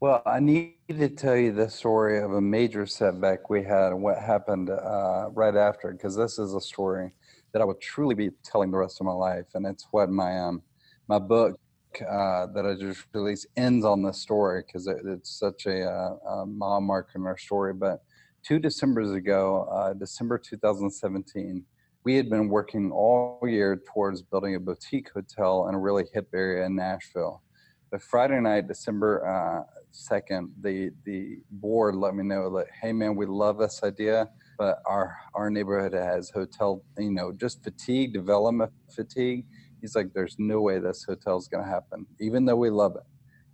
Well, 0.01 0.21
I 0.25 0.39
need 0.39 0.75
to 0.89 1.09
tell 1.09 1.35
you 1.35 1.51
the 1.51 1.69
story 1.69 2.19
of 2.19 2.33
a 2.33 2.41
major 2.41 2.85
setback 2.85 3.49
we 3.49 3.63
had 3.63 3.91
and 3.91 4.01
what 4.01 4.17
happened 4.17 4.69
uh, 4.69 5.29
right 5.33 5.55
after, 5.55 5.91
because 5.91 6.15
this 6.15 6.39
is 6.39 6.53
a 6.53 6.61
story 6.61 7.11
that 7.53 7.61
I 7.61 7.65
would 7.65 7.81
truly 7.81 8.15
be 8.15 8.29
telling 8.43 8.71
the 8.71 8.77
rest 8.77 8.99
of 8.99 9.05
my 9.05 9.13
life. 9.13 9.45
And 9.53 9.65
it's 9.65 9.87
what 9.91 10.09
my 10.09 10.39
um 10.39 10.61
my 11.07 11.19
book 11.19 11.59
uh, 12.01 12.47
that 12.53 12.65
I 12.65 12.75
just 12.75 13.05
released 13.13 13.47
ends 13.57 13.83
on 13.83 14.03
this 14.03 14.21
story 14.21 14.63
because 14.65 14.87
it, 14.87 14.97
it's 15.05 15.39
such 15.39 15.65
a, 15.65 15.85
uh, 15.85 16.29
a 16.29 16.45
mile 16.45 17.05
in 17.15 17.25
our 17.25 17.37
story. 17.37 17.73
But 17.73 18.03
two 18.43 18.59
December's 18.59 19.11
ago, 19.11 19.67
uh, 19.71 19.93
December 19.93 20.37
2017, 20.37 21.63
we 22.03 22.15
had 22.15 22.29
been 22.29 22.47
working 22.47 22.91
all 22.91 23.39
year 23.43 23.81
towards 23.91 24.21
building 24.21 24.55
a 24.55 24.59
boutique 24.59 25.09
hotel 25.13 25.67
in 25.67 25.75
a 25.75 25.79
really 25.79 26.05
hip 26.13 26.29
area 26.33 26.65
in 26.65 26.75
Nashville. 26.75 27.41
But 27.91 28.01
Friday 28.01 28.39
night, 28.39 28.67
December 28.67 29.27
uh, 29.27 29.63
second, 29.91 30.51
the 30.61 30.91
the 31.05 31.39
board 31.49 31.95
let 31.95 32.15
me 32.15 32.23
know 32.23 32.55
that, 32.55 32.67
hey 32.81 32.93
man, 32.93 33.15
we 33.15 33.25
love 33.25 33.57
this 33.57 33.81
idea, 33.83 34.29
but 34.59 34.81
our 34.85 35.17
our 35.33 35.49
neighborhood 35.49 35.93
has 35.93 36.29
hotel, 36.29 36.83
you 36.97 37.11
know, 37.11 37.31
just 37.31 37.63
fatigue, 37.63 38.13
development 38.13 38.71
fatigue. 38.93 39.45
He's 39.81 39.95
like, 39.95 40.13
there's 40.13 40.35
no 40.37 40.59
way 40.59 40.77
this 40.79 41.05
hotel 41.07 41.37
is 41.37 41.47
going 41.47 41.63
to 41.63 41.69
happen, 41.69 42.05
even 42.19 42.43
though 42.45 42.57
we 42.57 42.69
love 42.69 42.97
it. 42.97 43.03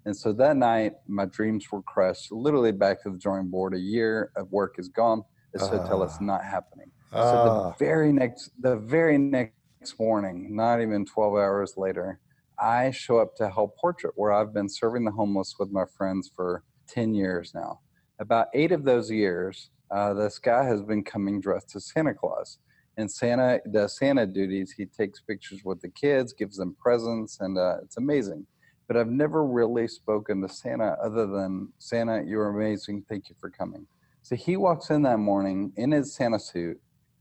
And 0.05 0.17
so 0.17 0.33
that 0.33 0.57
night, 0.57 0.93
my 1.07 1.25
dreams 1.25 1.71
were 1.71 1.83
crushed. 1.83 2.31
Literally 2.31 2.71
back 2.71 3.03
to 3.03 3.11
the 3.11 3.17
drawing 3.17 3.49
board. 3.49 3.75
A 3.75 3.79
year 3.79 4.31
of 4.35 4.51
work 4.51 4.75
is 4.79 4.89
gone. 4.89 5.23
This 5.53 5.63
uh, 5.63 5.77
hotel 5.77 6.03
is 6.03 6.13
ah. 6.19 6.23
not 6.23 6.43
happening. 6.43 6.91
Uh, 7.13 7.23
so 7.23 7.31
the 7.31 7.51
ah. 7.51 7.75
very 7.77 8.11
next, 8.11 8.51
the 8.59 8.75
very 8.75 9.19
next 9.19 9.53
morning, 9.99 10.55
not 10.55 10.81
even 10.81 11.05
12 11.05 11.33
hours 11.33 11.75
later, 11.77 12.19
I 12.59 12.89
show 12.89 13.19
up 13.19 13.35
to 13.35 13.49
Help-Portrait, 13.49 14.13
where 14.15 14.31
I've 14.31 14.53
been 14.53 14.69
serving 14.69 15.05
the 15.05 15.11
homeless 15.11 15.55
with 15.59 15.71
my 15.71 15.83
friends 15.97 16.31
for 16.35 16.63
10 16.87 17.13
years 17.13 17.51
now. 17.53 17.81
About 18.19 18.47
eight 18.53 18.71
of 18.71 18.85
those 18.85 19.11
years, 19.11 19.69
uh, 19.95 20.13
this 20.13 20.39
guy 20.39 20.65
has 20.65 20.81
been 20.81 21.03
coming 21.03 21.39
dressed 21.39 21.75
as 21.75 21.91
Santa 21.91 22.13
Claus. 22.13 22.59
And 22.97 23.11
Santa 23.11 23.59
does 23.71 23.97
Santa 23.97 24.25
duties. 24.25 24.73
He 24.77 24.85
takes 24.85 25.19
pictures 25.19 25.61
with 25.65 25.81
the 25.81 25.89
kids, 25.89 26.33
gives 26.33 26.57
them 26.57 26.75
presents, 26.81 27.39
and 27.41 27.57
uh, 27.57 27.77
it's 27.83 27.97
amazing 27.97 28.45
but 28.87 28.97
I've 28.97 29.09
never 29.09 29.45
really 29.45 29.87
spoken 29.87 30.41
to 30.41 30.49
Santa 30.49 30.95
other 31.03 31.25
than 31.25 31.71
Santa, 31.79 32.23
you're 32.25 32.49
amazing. 32.49 33.03
Thank 33.09 33.29
you 33.29 33.35
for 33.39 33.49
coming. 33.49 33.87
So 34.21 34.35
he 34.35 34.57
walks 34.57 34.89
in 34.89 35.01
that 35.03 35.17
morning 35.19 35.71
in 35.75 35.91
his 35.91 36.15
Santa 36.15 36.39
suit 36.39 36.79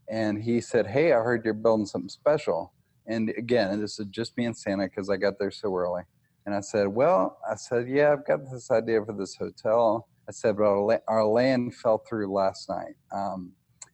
and 0.08 0.42
he 0.42 0.60
said, 0.60 0.86
Hey, 0.86 1.12
I 1.12 1.16
heard 1.16 1.44
you're 1.44 1.54
building 1.54 1.86
something 1.86 2.08
special. 2.08 2.72
And 3.06 3.30
again, 3.36 3.80
this 3.80 3.98
is 3.98 4.06
just 4.06 4.36
me 4.36 4.46
and 4.46 4.56
Santa 4.56 4.84
because 4.84 5.10
I 5.10 5.16
got 5.16 5.38
there 5.38 5.50
so 5.50 5.74
early. 5.74 6.02
And 6.46 6.54
I 6.54 6.60
said, 6.60 6.88
Well, 6.88 7.38
I 7.50 7.56
said, 7.56 7.88
Yeah, 7.88 8.12
I've 8.12 8.26
got 8.26 8.40
this 8.50 8.70
idea 8.70 9.04
for 9.04 9.12
this 9.12 9.36
hotel. 9.36 10.08
I 10.28 10.32
said, 10.32 10.56
But 10.56 11.02
our 11.08 11.24
land 11.26 11.74
fell 11.74 12.02
through 12.08 12.32
last 12.32 12.68
night. 12.68 12.94
Um, 13.14 13.52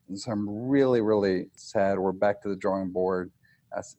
and 0.09 0.19
so 0.19 0.33
I'm 0.33 0.49
really, 0.49 1.01
really 1.01 1.47
sad. 1.55 1.99
We're 1.99 2.12
back 2.12 2.43
to 2.43 2.49
the 2.49 2.57
drawing 2.57 2.90
board. 2.90 3.31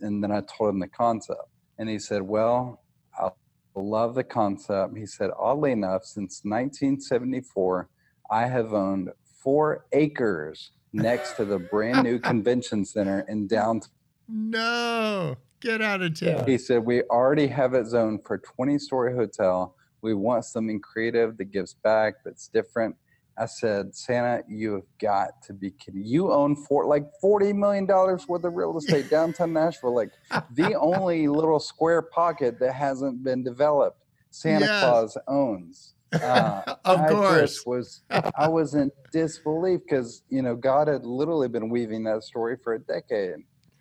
And 0.02 0.22
then 0.24 0.32
I 0.32 0.42
told 0.42 0.74
him 0.74 0.80
the 0.80 0.88
concept. 0.88 1.42
And 1.78 1.90
he 1.90 2.00
said, 2.00 2.22
Well, 2.22 2.82
I'll 3.20 3.38
love 3.76 4.16
the 4.16 4.24
concept. 4.24 4.98
He 4.98 5.06
said, 5.06 5.30
oddly 5.40 5.72
enough, 5.72 6.04
since 6.04 6.42
1974, 6.44 7.90
I 8.30 8.48
have 8.48 8.74
owned 8.74 9.10
four 9.42 9.86
acres 9.92 10.72
next 10.94 11.34
to 11.34 11.46
the 11.46 11.60
brand 11.60 12.04
new 12.04 12.20
convention 12.32 12.86
center 12.86 13.26
in 13.28 13.48
downtown. 13.48 13.90
No, 14.28 15.36
get 15.60 15.82
out 15.82 16.02
of 16.02 16.20
town. 16.20 16.48
He 16.48 16.58
said, 16.58 16.86
We 16.86 17.04
already 17.04 17.48
have 17.48 17.74
it 17.74 17.88
zoned 17.88 18.24
for 18.26 18.36
a 18.36 18.40
20 18.40 18.78
story 18.80 19.14
hotel. 19.14 19.76
We 20.02 20.14
want 20.14 20.46
something 20.46 20.80
creative 20.80 21.38
that 21.38 21.52
gives 21.52 21.74
back, 21.76 22.16
that's 22.26 22.48
different. 22.48 22.96
I 23.38 23.46
said, 23.46 23.96
Santa, 23.96 24.44
you 24.48 24.74
have 24.74 24.84
got 25.00 25.42
to 25.44 25.54
be 25.54 25.72
kidding. 25.72 26.04
You 26.04 26.32
own 26.32 26.56
for 26.56 26.86
like 26.86 27.06
$40 27.24 27.56
million 27.56 27.88
worth 27.88 28.30
of 28.30 28.54
real 28.54 28.78
estate 28.78 29.10
downtown 29.10 29.54
Nashville, 29.54 29.96
like 29.96 30.12
the 30.54 30.76
only 30.80 31.28
little 31.28 31.60
square 31.60 32.02
pocket 32.02 32.60
that 32.60 32.74
hasn't 32.74 33.24
been 33.24 33.44
developed. 33.44 33.98
Santa 34.32 34.66
yes. 34.66 34.84
Claus 34.84 35.18
owns. 35.28 35.96
Uh, 36.14 36.62
of 36.84 37.00
I 37.00 37.08
course. 37.08 37.64
was 37.66 38.02
I 38.10 38.50
was 38.50 38.74
in 38.74 38.92
disbelief 39.14 39.80
because 39.88 40.24
you 40.28 40.42
know 40.42 40.58
God 40.58 40.90
had 40.90 41.06
literally 41.06 41.48
been 41.48 41.70
weaving 41.70 42.04
that 42.04 42.24
story 42.24 42.58
for 42.62 42.74
a 42.74 42.80
decade 42.80 43.38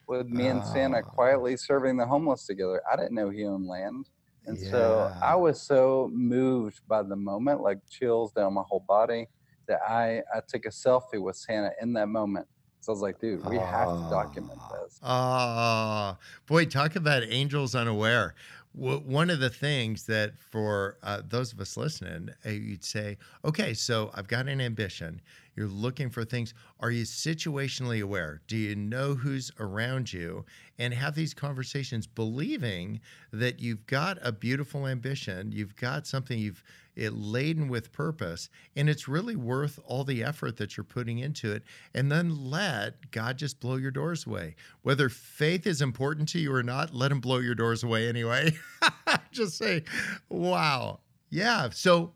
with 0.06 0.28
me 0.28 0.46
and 0.46 0.64
Santa 0.64 0.98
ah. 0.98 1.02
quietly 1.02 1.56
serving 1.56 1.96
the 1.96 2.06
homeless 2.06 2.46
together. 2.46 2.80
I 2.90 2.94
didn't 2.94 3.14
know 3.14 3.30
he 3.30 3.44
owned 3.46 3.66
land. 3.66 4.10
And 4.46 4.58
yeah. 4.58 4.70
so 4.70 5.08
I 5.22 5.36
was 5.36 5.66
so 5.66 6.10
moved 6.12 6.80
by 6.88 7.02
the 7.02 7.16
moment, 7.16 7.60
like 7.60 7.78
chills 7.88 8.32
down 8.32 8.54
my 8.54 8.62
whole 8.68 8.84
body 8.86 9.26
that 9.68 9.80
I, 9.86 10.22
I 10.34 10.40
took 10.48 10.64
a 10.66 10.70
selfie 10.70 11.22
with 11.22 11.36
Santa 11.36 11.72
in 11.80 11.92
that 11.94 12.08
moment. 12.08 12.46
So 12.80 12.92
I 12.92 12.94
was 12.94 13.02
like, 13.02 13.20
dude, 13.20 13.44
we 13.46 13.58
have 13.58 13.88
to 13.88 14.04
document 14.10 14.58
this. 14.70 15.02
Ah, 15.02 16.18
boy, 16.46 16.64
talk 16.66 16.96
about 16.96 17.22
angels 17.22 17.74
unaware. 17.74 18.34
One 18.72 19.30
of 19.30 19.40
the 19.40 19.50
things 19.50 20.06
that 20.06 20.38
for 20.38 20.96
uh, 21.02 21.22
those 21.28 21.52
of 21.52 21.60
us 21.60 21.76
listening, 21.76 22.30
uh, 22.46 22.50
you'd 22.50 22.84
say, 22.84 23.18
okay, 23.44 23.74
so 23.74 24.10
I've 24.14 24.28
got 24.28 24.48
an 24.48 24.60
ambition. 24.60 25.20
You're 25.56 25.66
looking 25.66 26.08
for 26.08 26.24
things. 26.24 26.54
Are 26.78 26.92
you 26.92 27.02
situationally 27.02 28.02
aware? 28.02 28.40
Do 28.46 28.56
you 28.56 28.76
know 28.76 29.14
who's 29.14 29.50
around 29.58 30.12
you? 30.12 30.44
And 30.78 30.94
have 30.94 31.14
these 31.14 31.34
conversations 31.34 32.06
believing 32.06 33.00
that 33.32 33.60
you've 33.60 33.86
got 33.86 34.18
a 34.22 34.32
beautiful 34.32 34.86
ambition, 34.86 35.50
you've 35.52 35.76
got 35.76 36.06
something 36.06 36.38
you've 36.38 36.62
it 37.00 37.14
laden 37.14 37.68
with 37.68 37.92
purpose, 37.92 38.50
and 38.76 38.88
it's 38.88 39.08
really 39.08 39.36
worth 39.36 39.80
all 39.86 40.04
the 40.04 40.22
effort 40.22 40.58
that 40.58 40.76
you're 40.76 40.84
putting 40.84 41.18
into 41.18 41.50
it. 41.50 41.62
And 41.94 42.12
then 42.12 42.50
let 42.50 43.10
God 43.10 43.38
just 43.38 43.58
blow 43.58 43.76
your 43.76 43.90
doors 43.90 44.26
away. 44.26 44.54
Whether 44.82 45.08
faith 45.08 45.66
is 45.66 45.80
important 45.80 46.28
to 46.30 46.38
you 46.38 46.52
or 46.52 46.62
not, 46.62 46.94
let 46.94 47.10
Him 47.10 47.20
blow 47.20 47.38
your 47.38 47.54
doors 47.54 47.82
away 47.82 48.08
anyway. 48.08 48.56
just 49.32 49.56
say, 49.56 49.84
wow. 50.28 51.00
Yeah. 51.30 51.70
So 51.70 52.12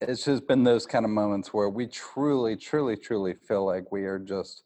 it's 0.00 0.24
just 0.24 0.46
been 0.46 0.64
those 0.64 0.86
kind 0.86 1.04
of 1.04 1.10
moments 1.10 1.52
where 1.52 1.68
we 1.68 1.86
truly, 1.86 2.56
truly, 2.56 2.96
truly 2.96 3.34
feel 3.34 3.64
like 3.64 3.92
we 3.92 4.04
are 4.04 4.18
just 4.18 4.64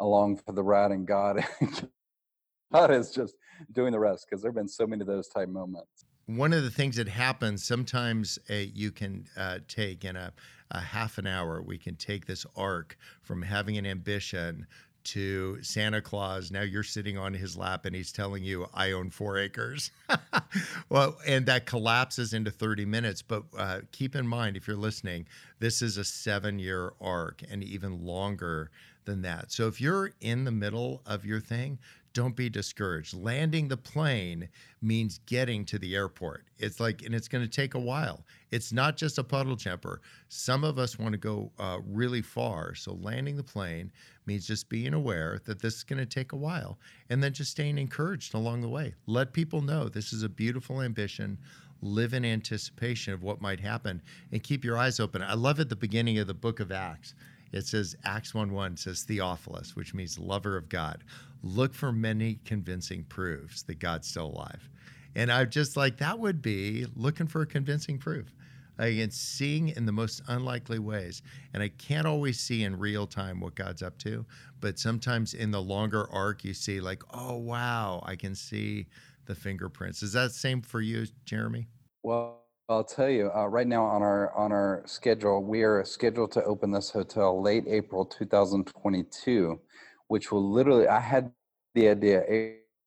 along 0.00 0.36
for 0.36 0.52
the 0.52 0.62
ride 0.62 0.92
and 0.92 1.06
God, 1.06 1.44
God 2.72 2.90
is 2.90 3.10
just 3.10 3.34
doing 3.72 3.92
the 3.92 3.98
rest 3.98 4.26
because 4.28 4.42
there 4.42 4.50
have 4.50 4.56
been 4.56 4.68
so 4.68 4.86
many 4.86 5.00
of 5.00 5.06
those 5.06 5.28
type 5.28 5.48
moments. 5.48 6.05
One 6.26 6.52
of 6.52 6.64
the 6.64 6.70
things 6.70 6.96
that 6.96 7.06
happens 7.06 7.62
sometimes 7.62 8.38
uh, 8.50 8.54
you 8.54 8.90
can 8.90 9.28
uh, 9.36 9.60
take 9.68 10.04
in 10.04 10.16
a, 10.16 10.32
a 10.72 10.80
half 10.80 11.18
an 11.18 11.26
hour, 11.26 11.62
we 11.62 11.78
can 11.78 11.94
take 11.94 12.26
this 12.26 12.44
arc 12.56 12.98
from 13.22 13.42
having 13.42 13.78
an 13.78 13.86
ambition 13.86 14.66
to 15.04 15.62
Santa 15.62 16.02
Claus. 16.02 16.50
Now 16.50 16.62
you're 16.62 16.82
sitting 16.82 17.16
on 17.16 17.32
his 17.32 17.56
lap 17.56 17.84
and 17.84 17.94
he's 17.94 18.10
telling 18.10 18.42
you, 18.42 18.66
I 18.74 18.90
own 18.90 19.10
four 19.10 19.38
acres. 19.38 19.92
well, 20.88 21.16
and 21.24 21.46
that 21.46 21.64
collapses 21.64 22.34
into 22.34 22.50
30 22.50 22.86
minutes. 22.86 23.22
But 23.22 23.44
uh, 23.56 23.80
keep 23.92 24.16
in 24.16 24.26
mind, 24.26 24.56
if 24.56 24.66
you're 24.66 24.76
listening, 24.76 25.28
this 25.60 25.80
is 25.80 25.96
a 25.96 26.04
seven 26.04 26.58
year 26.58 26.92
arc 27.00 27.42
and 27.48 27.62
even 27.62 28.04
longer 28.04 28.72
than 29.04 29.22
that. 29.22 29.52
So 29.52 29.68
if 29.68 29.80
you're 29.80 30.10
in 30.20 30.42
the 30.42 30.50
middle 30.50 31.02
of 31.06 31.24
your 31.24 31.38
thing, 31.38 31.78
don't 32.16 32.34
be 32.34 32.48
discouraged. 32.48 33.12
Landing 33.12 33.68
the 33.68 33.76
plane 33.76 34.48
means 34.80 35.20
getting 35.26 35.66
to 35.66 35.78
the 35.78 35.94
airport. 35.94 36.46
It's 36.56 36.80
like, 36.80 37.02
and 37.02 37.14
it's 37.14 37.28
going 37.28 37.44
to 37.44 37.50
take 37.50 37.74
a 37.74 37.78
while. 37.78 38.24
It's 38.50 38.72
not 38.72 38.96
just 38.96 39.18
a 39.18 39.22
puddle 39.22 39.54
jumper. 39.54 40.00
Some 40.30 40.64
of 40.64 40.78
us 40.78 40.98
want 40.98 41.12
to 41.12 41.18
go 41.18 41.52
uh, 41.58 41.80
really 41.86 42.22
far. 42.22 42.74
So 42.74 42.94
landing 43.02 43.36
the 43.36 43.42
plane 43.42 43.92
means 44.24 44.46
just 44.46 44.70
being 44.70 44.94
aware 44.94 45.42
that 45.44 45.60
this 45.60 45.74
is 45.74 45.84
going 45.84 45.98
to 45.98 46.06
take 46.06 46.32
a 46.32 46.36
while 46.36 46.78
and 47.10 47.22
then 47.22 47.34
just 47.34 47.50
staying 47.50 47.76
encouraged 47.76 48.32
along 48.32 48.62
the 48.62 48.68
way. 48.70 48.94
Let 49.06 49.34
people 49.34 49.60
know 49.60 49.90
this 49.90 50.14
is 50.14 50.22
a 50.22 50.28
beautiful 50.30 50.80
ambition. 50.80 51.36
Live 51.82 52.14
in 52.14 52.24
anticipation 52.24 53.12
of 53.12 53.22
what 53.22 53.42
might 53.42 53.60
happen 53.60 54.00
and 54.32 54.42
keep 54.42 54.64
your 54.64 54.78
eyes 54.78 55.00
open. 55.00 55.20
I 55.20 55.34
love 55.34 55.60
at 55.60 55.68
the 55.68 55.76
beginning 55.76 56.18
of 56.18 56.26
the 56.26 56.32
book 56.32 56.60
of 56.60 56.72
Acts. 56.72 57.14
It 57.56 57.66
says, 57.66 57.96
Acts 58.04 58.34
1 58.34 58.52
1 58.52 58.76
says 58.76 59.02
Theophilus, 59.02 59.74
which 59.74 59.94
means 59.94 60.18
lover 60.18 60.56
of 60.56 60.68
God 60.68 61.02
look 61.42 61.74
for 61.74 61.92
many 61.92 62.38
convincing 62.44 63.04
proofs 63.04 63.62
that 63.62 63.78
God's 63.78 64.08
still 64.08 64.26
alive. 64.26 64.68
And 65.14 65.32
I'm 65.32 65.48
just 65.48 65.76
like, 65.76 65.96
that 65.98 66.18
would 66.18 66.42
be 66.42 66.86
looking 66.94 67.26
for 67.26 67.42
a 67.42 67.46
convincing 67.46 67.98
proof. 67.98 68.34
Again, 68.78 69.10
seeing 69.10 69.68
in 69.70 69.86
the 69.86 69.92
most 69.92 70.20
unlikely 70.28 70.78
ways. 70.78 71.22
And 71.54 71.62
I 71.62 71.68
can't 71.68 72.06
always 72.06 72.38
see 72.38 72.64
in 72.64 72.78
real 72.78 73.06
time 73.06 73.40
what 73.40 73.54
God's 73.54 73.82
up 73.82 73.96
to, 74.00 74.26
but 74.60 74.78
sometimes 74.78 75.32
in 75.32 75.50
the 75.50 75.62
longer 75.62 76.10
arc, 76.12 76.44
you 76.44 76.52
see, 76.52 76.80
like, 76.80 77.02
oh, 77.14 77.36
wow, 77.36 78.02
I 78.04 78.16
can 78.16 78.34
see 78.34 78.86
the 79.24 79.34
fingerprints. 79.34 80.02
Is 80.02 80.12
that 80.12 80.32
same 80.32 80.60
for 80.60 80.82
you, 80.82 81.06
Jeremy? 81.24 81.66
Well, 82.02 82.45
I'll 82.68 82.84
tell 82.84 83.08
you, 83.08 83.30
uh, 83.34 83.46
right 83.46 83.66
now 83.66 83.84
on 83.84 84.02
our 84.02 84.34
on 84.34 84.50
our 84.50 84.82
schedule, 84.86 85.44
we 85.44 85.62
are 85.62 85.84
scheduled 85.84 86.32
to 86.32 86.42
open 86.44 86.72
this 86.72 86.90
hotel 86.90 87.40
late 87.40 87.64
April 87.68 88.04
2022 88.04 89.60
which 90.08 90.30
will 90.30 90.50
literally, 90.50 90.88
I 90.88 91.00
had 91.00 91.32
the 91.74 91.88
idea 91.88 92.22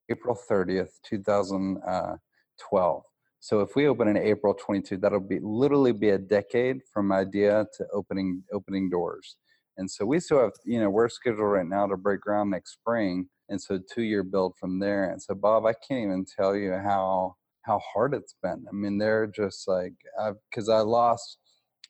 April 0.09 0.37
30th, 0.49 0.89
2012. 1.03 3.03
So 3.41 3.61
if 3.61 3.75
we 3.75 3.87
open 3.87 4.07
in 4.07 4.17
April 4.17 4.53
22, 4.53 4.97
that'll 4.97 5.19
be 5.19 5.39
literally 5.41 5.93
be 5.93 6.09
a 6.09 6.17
decade 6.17 6.81
from 6.91 7.11
idea 7.11 7.65
to 7.77 7.85
opening 7.93 8.43
opening 8.51 8.89
doors. 8.89 9.37
And 9.77 9.89
so 9.89 10.05
we 10.05 10.19
still 10.19 10.41
have, 10.41 10.51
you 10.65 10.79
know, 10.79 10.89
we're 10.89 11.07
scheduled 11.07 11.51
right 11.51 11.65
now 11.65 11.87
to 11.87 11.95
break 11.95 12.19
ground 12.19 12.51
next 12.51 12.73
spring, 12.73 13.29
and 13.47 13.61
so 13.61 13.79
two 13.93 14.01
year 14.01 14.23
build 14.23 14.55
from 14.59 14.79
there. 14.79 15.11
And 15.11 15.21
so 15.21 15.35
Bob, 15.35 15.65
I 15.65 15.73
can't 15.73 16.03
even 16.03 16.25
tell 16.25 16.55
you 16.55 16.73
how 16.73 17.35
how 17.63 17.79
hard 17.79 18.13
it's 18.13 18.35
been. 18.41 18.65
I 18.69 18.73
mean, 18.73 18.97
they're 18.97 19.27
just 19.27 19.67
like 19.67 19.93
because 20.49 20.69
I 20.69 20.79
lost 20.79 21.37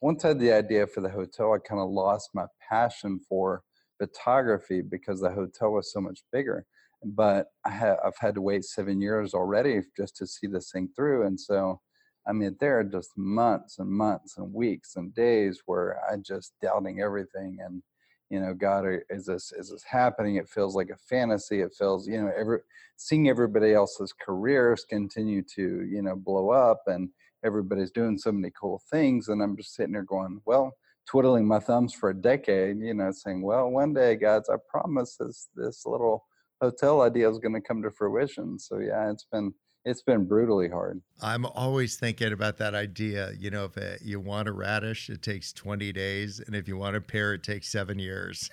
once 0.01 0.23
I 0.23 0.29
had 0.29 0.39
the 0.39 0.53
idea 0.53 0.87
for 0.87 1.01
the 1.01 1.09
hotel, 1.09 1.53
I 1.53 1.57
kind 1.59 1.81
of 1.81 1.89
lost 1.89 2.29
my 2.33 2.45
passion 2.69 3.19
for 3.27 3.63
photography 3.97 4.81
because 4.81 5.19
the 5.19 5.29
hotel 5.31 5.71
was 5.73 5.91
so 5.91 5.99
much 6.01 6.21
bigger. 6.31 6.65
but 7.03 7.47
I 7.65 7.69
ha- 7.71 7.97
I've 8.05 8.17
had 8.19 8.35
to 8.35 8.41
wait 8.41 8.65
seven 8.65 8.99
years 9.01 9.33
already 9.33 9.81
just 9.95 10.17
to 10.17 10.27
see 10.27 10.47
this 10.47 10.71
thing 10.71 10.89
through. 10.95 11.25
And 11.27 11.39
so, 11.39 11.79
I 12.27 12.33
mean, 12.33 12.55
there 12.59 12.79
are 12.79 12.83
just 12.83 13.11
months 13.17 13.79
and 13.79 13.89
months 13.89 14.37
and 14.37 14.53
weeks 14.53 14.95
and 14.97 15.13
days 15.15 15.61
where 15.65 15.99
I 16.11 16.17
just 16.17 16.53
doubting 16.61 16.99
everything 17.01 17.57
and 17.63 17.81
you 18.29 18.39
know 18.39 18.53
god 18.53 18.85
is 19.09 19.25
this 19.25 19.51
is 19.51 19.71
this 19.71 19.83
happening? 19.83 20.35
It 20.35 20.49
feels 20.49 20.75
like 20.75 20.89
a 20.89 20.97
fantasy. 20.97 21.61
It 21.61 21.73
feels 21.77 22.07
you 22.07 22.21
know 22.21 22.31
every 22.37 22.59
seeing 22.97 23.29
everybody 23.29 23.73
else's 23.73 24.13
careers 24.13 24.85
continue 24.89 25.41
to 25.55 25.85
you 25.89 26.01
know 26.01 26.15
blow 26.15 26.49
up 26.49 26.83
and 26.87 27.09
everybody's 27.45 27.91
doing 27.91 28.17
so 28.17 28.31
many 28.31 28.51
cool 28.59 28.81
things 28.91 29.29
and 29.29 29.41
i'm 29.41 29.55
just 29.55 29.73
sitting 29.73 29.93
there 29.93 30.03
going 30.03 30.41
well 30.45 30.73
twiddling 31.07 31.47
my 31.47 31.57
thumbs 31.57 31.93
for 31.93 32.09
a 32.09 32.13
decade 32.13 32.77
you 32.79 32.93
know 32.93 33.09
saying 33.13 33.41
well 33.41 33.69
one 33.69 33.93
day 33.93 34.17
guys 34.17 34.49
i 34.49 34.55
promise 34.69 35.15
this 35.15 35.47
this 35.55 35.85
little 35.85 36.25
hotel 36.61 37.01
idea 37.01 37.29
is 37.29 37.39
going 37.39 37.53
to 37.53 37.61
come 37.61 37.81
to 37.81 37.91
fruition. 37.91 38.59
So 38.59 38.79
yeah 38.79 39.09
it's 39.09 39.25
been 39.31 39.53
it's 39.85 40.01
been 40.01 40.25
brutally 40.25 40.69
hard. 40.69 41.01
I'm 41.21 41.45
always 41.45 41.97
thinking 41.97 42.33
about 42.33 42.57
that 42.57 42.75
idea. 42.75 43.31
You 43.37 43.49
know, 43.49 43.65
if 43.65 43.77
it, 43.77 44.01
uh, 44.01 44.03
you 44.03 44.19
want 44.19 44.47
a 44.47 44.51
radish, 44.51 45.09
it 45.09 45.21
takes 45.21 45.53
20 45.53 45.91
days. 45.93 46.39
And 46.39 46.55
if 46.55 46.67
you 46.67 46.77
want 46.77 46.95
a 46.95 47.01
pear, 47.01 47.33
it 47.33 47.43
takes 47.43 47.69
seven 47.69 47.97
years. 47.97 48.49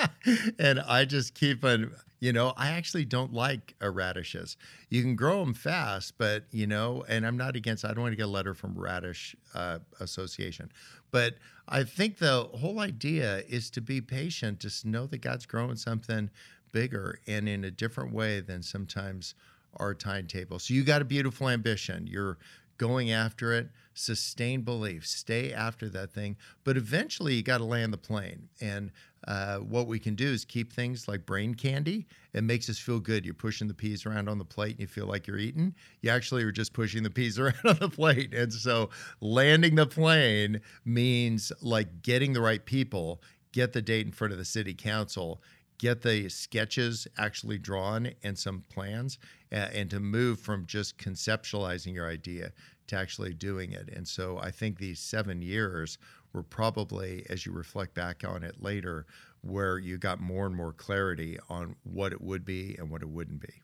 and 0.58 0.80
I 0.80 1.04
just 1.04 1.34
keep 1.34 1.64
on, 1.64 1.92
you 2.18 2.32
know, 2.32 2.54
I 2.56 2.70
actually 2.70 3.04
don't 3.04 3.32
like 3.32 3.74
radishes. 3.80 4.56
You 4.88 5.02
can 5.02 5.16
grow 5.16 5.40
them 5.40 5.54
fast, 5.54 6.14
but, 6.16 6.44
you 6.50 6.66
know, 6.66 7.04
and 7.08 7.26
I'm 7.26 7.36
not 7.36 7.56
against, 7.56 7.84
I 7.84 7.88
don't 7.88 8.02
want 8.02 8.12
to 8.12 8.16
get 8.16 8.26
a 8.26 8.28
letter 8.28 8.54
from 8.54 8.78
Radish 8.78 9.36
uh, 9.54 9.80
Association. 10.00 10.72
But 11.10 11.36
I 11.68 11.84
think 11.84 12.18
the 12.18 12.44
whole 12.54 12.80
idea 12.80 13.42
is 13.48 13.70
to 13.70 13.80
be 13.80 14.00
patient, 14.00 14.60
just 14.60 14.86
know 14.86 15.06
that 15.06 15.20
God's 15.20 15.46
growing 15.46 15.76
something 15.76 16.30
bigger 16.72 17.20
and 17.26 17.48
in 17.48 17.64
a 17.64 17.70
different 17.70 18.12
way 18.12 18.40
than 18.40 18.62
sometimes 18.62 19.34
our 19.76 19.94
timetable. 19.94 20.58
So 20.58 20.74
you 20.74 20.84
got 20.84 21.02
a 21.02 21.04
beautiful 21.04 21.48
ambition. 21.48 22.06
You're 22.06 22.38
going 22.80 23.10
after 23.12 23.52
it, 23.52 23.68
sustain 23.92 24.62
belief, 24.62 25.06
stay 25.06 25.52
after 25.52 25.86
that 25.90 26.10
thing. 26.10 26.34
But 26.64 26.78
eventually 26.78 27.34
you 27.34 27.42
got 27.42 27.58
to 27.58 27.64
land 27.64 27.92
the 27.92 27.98
plane. 27.98 28.48
And 28.62 28.90
uh, 29.28 29.58
what 29.58 29.86
we 29.86 29.98
can 29.98 30.14
do 30.14 30.26
is 30.26 30.46
keep 30.46 30.72
things 30.72 31.06
like 31.06 31.26
brain 31.26 31.54
candy. 31.54 32.06
It 32.32 32.42
makes 32.42 32.70
us 32.70 32.78
feel 32.78 32.98
good. 32.98 33.26
You're 33.26 33.34
pushing 33.34 33.68
the 33.68 33.74
peas 33.74 34.06
around 34.06 34.30
on 34.30 34.38
the 34.38 34.46
plate 34.46 34.72
and 34.72 34.80
you 34.80 34.86
feel 34.86 35.04
like 35.04 35.26
you're 35.26 35.36
eating. 35.36 35.74
You 36.00 36.08
actually 36.08 36.42
are 36.42 36.52
just 36.52 36.72
pushing 36.72 37.02
the 37.02 37.10
peas 37.10 37.38
around 37.38 37.60
on 37.66 37.76
the 37.78 37.90
plate. 37.90 38.32
And 38.32 38.50
so 38.50 38.88
landing 39.20 39.74
the 39.74 39.86
plane 39.86 40.62
means 40.86 41.52
like 41.60 42.00
getting 42.00 42.32
the 42.32 42.40
right 42.40 42.64
people, 42.64 43.20
get 43.52 43.74
the 43.74 43.82
date 43.82 44.06
in 44.06 44.12
front 44.12 44.32
of 44.32 44.38
the 44.38 44.44
city 44.46 44.72
council 44.72 45.42
get 45.80 46.02
the 46.02 46.28
sketches 46.28 47.08
actually 47.16 47.56
drawn 47.56 48.10
and 48.22 48.38
some 48.38 48.62
plans 48.68 49.18
uh, 49.50 49.68
and 49.72 49.88
to 49.88 49.98
move 49.98 50.38
from 50.38 50.66
just 50.66 50.98
conceptualizing 50.98 51.94
your 51.94 52.06
idea 52.06 52.52
to 52.86 52.96
actually 52.96 53.32
doing 53.32 53.72
it. 53.72 53.88
And 53.90 54.06
so 54.06 54.38
I 54.42 54.50
think 54.50 54.78
these 54.78 55.00
seven 55.00 55.40
years 55.40 55.96
were 56.34 56.42
probably, 56.42 57.24
as 57.30 57.46
you 57.46 57.52
reflect 57.52 57.94
back 57.94 58.24
on 58.28 58.42
it 58.42 58.62
later, 58.62 59.06
where 59.40 59.78
you 59.78 59.96
got 59.96 60.20
more 60.20 60.44
and 60.44 60.54
more 60.54 60.74
clarity 60.74 61.38
on 61.48 61.74
what 61.82 62.12
it 62.12 62.20
would 62.20 62.44
be 62.44 62.76
and 62.78 62.90
what 62.90 63.00
it 63.00 63.08
wouldn't 63.08 63.40
be. 63.40 63.62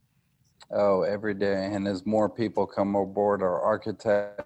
Oh, 0.70 1.02
every 1.02 1.35
day. 1.35 1.66
And 1.66 1.87
as 1.87 2.07
more 2.07 2.31
people 2.31 2.66
come 2.66 2.96
aboard, 2.96 3.42
our 3.42 3.61
architects, 3.61 4.42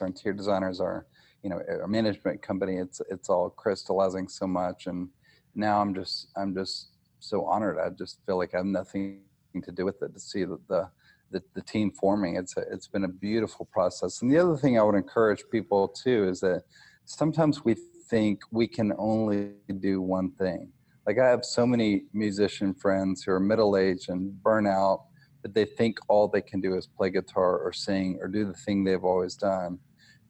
our 0.00 0.06
interior 0.06 0.36
designers, 0.36 0.80
our 0.80 1.06
you 1.42 1.50
know, 1.50 1.60
our 1.68 1.88
management 1.88 2.40
company, 2.40 2.76
it's 2.76 3.02
it's 3.10 3.28
all 3.28 3.50
crystallizing 3.50 4.28
so 4.28 4.46
much 4.46 4.86
and 4.86 5.10
now 5.54 5.80
I'm 5.80 5.94
just 5.94 6.28
I'm 6.36 6.54
just 6.54 6.88
so 7.20 7.44
honored. 7.44 7.78
I 7.78 7.90
just 7.90 8.18
feel 8.26 8.36
like 8.36 8.54
I 8.54 8.58
have 8.58 8.66
nothing 8.66 9.20
to 9.62 9.72
do 9.72 9.84
with 9.84 10.02
it 10.02 10.12
to 10.12 10.20
see 10.20 10.44
the, 10.44 10.58
the 10.68 10.90
the, 11.30 11.42
the, 11.54 11.62
team 11.62 11.90
forming. 11.90 12.36
It's 12.36 12.56
a, 12.56 12.60
it's 12.70 12.86
been 12.86 13.04
a 13.04 13.08
beautiful 13.08 13.66
process. 13.72 14.22
And 14.22 14.30
the 14.30 14.38
other 14.38 14.56
thing 14.56 14.78
I 14.78 14.82
would 14.82 14.94
encourage 14.94 15.42
people 15.50 15.88
too 15.88 16.28
is 16.28 16.38
that 16.40 16.62
sometimes 17.06 17.64
we 17.64 17.76
think 18.08 18.40
we 18.52 18.68
can 18.68 18.92
only 18.98 19.52
do 19.80 20.00
one 20.00 20.30
thing. 20.32 20.70
Like 21.06 21.18
I 21.18 21.26
have 21.26 21.44
so 21.44 21.66
many 21.66 22.04
musician 22.12 22.72
friends 22.74 23.22
who 23.22 23.32
are 23.32 23.40
middle 23.40 23.76
aged 23.76 24.10
and 24.10 24.40
burn 24.42 24.66
out 24.66 25.06
that 25.42 25.54
they 25.54 25.64
think 25.64 25.98
all 26.08 26.28
they 26.28 26.40
can 26.40 26.60
do 26.60 26.76
is 26.76 26.86
play 26.86 27.10
guitar 27.10 27.58
or 27.58 27.72
sing 27.72 28.18
or 28.20 28.28
do 28.28 28.44
the 28.44 28.54
thing 28.54 28.84
they've 28.84 29.04
always 29.04 29.34
done 29.34 29.78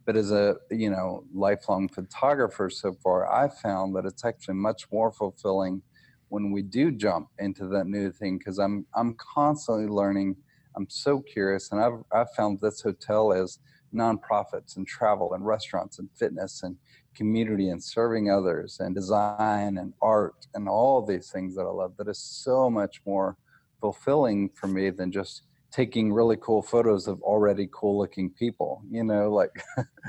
but 0.05 0.17
as 0.17 0.31
a 0.31 0.57
you 0.71 0.91
know 0.91 1.25
lifelong 1.33 1.89
photographer 1.89 2.71
so 2.71 2.93
far 3.03 3.31
I've 3.31 3.59
found 3.59 3.95
that 3.97 4.05
it's 4.05 4.25
actually 4.25 4.55
much 4.55 4.91
more 4.93 5.13
fulfilling 5.13 5.83
when 6.29 6.51
we 6.51 6.63
do 6.63 6.91
jump 6.91 7.29
into 7.39 7.67
that 7.69 7.87
new 7.87 8.11
thing 8.11 8.39
because 8.39 8.59
i'm 8.59 8.87
i'm 8.95 9.15
constantly 9.15 9.87
learning. 9.87 10.37
I'm 10.77 10.89
so 10.91 11.21
curious 11.21 11.71
and 11.71 11.81
i've 11.81 12.03
i've 12.13 12.33
found 12.33 12.61
this 12.61 12.81
hotel 12.81 13.33
as 13.33 13.59
nonprofits 13.95 14.77
and 14.77 14.87
travel 14.87 15.35
and 15.35 15.47
restaurants 15.47 16.01
and 16.01 16.09
fitness 16.17 16.65
and 16.65 16.77
community 17.15 17.69
and 17.69 17.83
serving 17.83 18.29
others 18.29 18.81
and 18.81 18.93
design 18.93 19.79
and 19.79 19.93
art 20.03 20.49
and 20.55 20.69
all 20.69 21.01
these 21.01 21.31
things 21.31 21.55
that 21.55 21.63
i 21.63 21.71
love 21.71 21.97
that 21.97 22.09
is 22.09 22.19
so 22.19 22.69
much 22.69 23.01
more 23.07 23.37
fulfilling 23.81 24.51
for 24.55 24.67
me 24.67 24.91
than 24.91 25.13
just 25.13 25.45
taking 25.75 26.13
really 26.13 26.37
cool 26.41 26.63
photos 26.63 27.09
of 27.09 27.21
already 27.23 27.69
cool 27.73 27.99
looking 27.99 28.31
people 28.31 28.81
you 28.91 29.03
know 29.03 29.29
like 29.29 29.51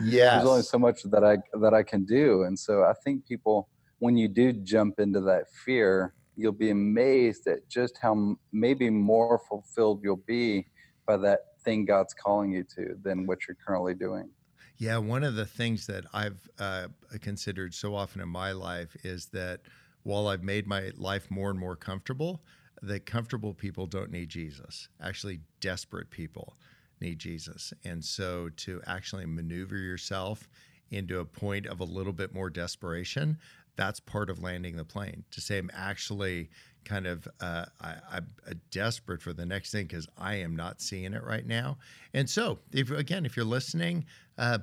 yeah 0.03 0.35
there's 0.35 0.47
only 0.47 0.61
so 0.61 0.77
much 0.77 1.01
that 1.03 1.23
i 1.23 1.37
that 1.59 1.73
i 1.73 1.81
can 1.81 2.05
do 2.05 2.43
and 2.43 2.57
so 2.57 2.83
i 2.83 2.93
think 3.03 3.25
people 3.25 3.67
when 3.97 4.15
you 4.15 4.27
do 4.27 4.53
jump 4.53 4.99
into 4.99 5.19
that 5.19 5.45
fear 5.65 6.13
you'll 6.35 6.51
be 6.51 6.69
amazed 6.69 7.47
at 7.47 7.67
just 7.67 7.97
how 7.99 8.35
maybe 8.51 8.91
more 8.91 9.41
fulfilled 9.49 10.01
you'll 10.03 10.23
be 10.27 10.67
by 11.07 11.17
that 11.17 11.39
thing 11.63 11.83
god's 11.83 12.13
calling 12.13 12.51
you 12.51 12.63
to 12.63 12.95
than 13.01 13.25
what 13.25 13.39
you're 13.47 13.57
currently 13.65 13.95
doing. 13.95 14.29
Yeah 14.77 14.97
one 14.97 15.23
of 15.23 15.35
the 15.35 15.45
things 15.47 15.87
that 15.87 16.03
i've 16.13 16.47
uh, 16.59 16.89
considered 17.21 17.73
so 17.73 17.95
often 17.95 18.21
in 18.21 18.29
my 18.29 18.51
life 18.51 18.95
is 19.03 19.27
that 19.27 19.61
while 20.03 20.27
i've 20.27 20.43
made 20.43 20.67
my 20.67 20.91
life 20.95 21.31
more 21.31 21.49
and 21.49 21.57
more 21.57 21.75
comfortable 21.75 22.43
that 22.87 23.05
comfortable 23.05 23.53
people 23.53 23.85
don't 23.85 24.11
need 24.11 24.29
Jesus. 24.29 24.89
Actually, 25.01 25.41
desperate 25.59 26.09
people 26.09 26.55
need 27.01 27.19
Jesus. 27.19 27.73
And 27.83 28.03
so 28.03 28.49
to 28.57 28.81
actually 28.85 29.25
maneuver 29.25 29.77
yourself 29.77 30.47
into 30.91 31.19
a 31.19 31.25
point 31.25 31.65
of 31.65 31.79
a 31.79 31.83
little 31.83 32.13
bit 32.13 32.33
more 32.33 32.49
desperation, 32.49 33.37
that's 33.75 33.99
part 33.99 34.29
of 34.29 34.41
landing 34.41 34.77
the 34.77 34.85
plane. 34.85 35.23
To 35.31 35.41
say 35.41 35.57
I'm 35.57 35.71
actually 35.73 36.49
kind 36.85 37.07
of 37.07 37.27
uh, 37.41 37.65
I, 37.81 38.17
am 38.17 38.27
desperate 38.71 39.21
for 39.21 39.33
the 39.33 39.45
next 39.45 39.71
thing 39.71 39.87
because 39.87 40.07
I 40.17 40.35
am 40.35 40.55
not 40.55 40.81
seeing 40.81 41.13
it 41.13 41.23
right 41.23 41.45
now. 41.45 41.77
And 42.13 42.29
so, 42.29 42.59
if 42.71 42.91
again, 42.91 43.25
if 43.25 43.35
you're 43.35 43.45
listening, 43.45 44.05
uh, 44.37 44.59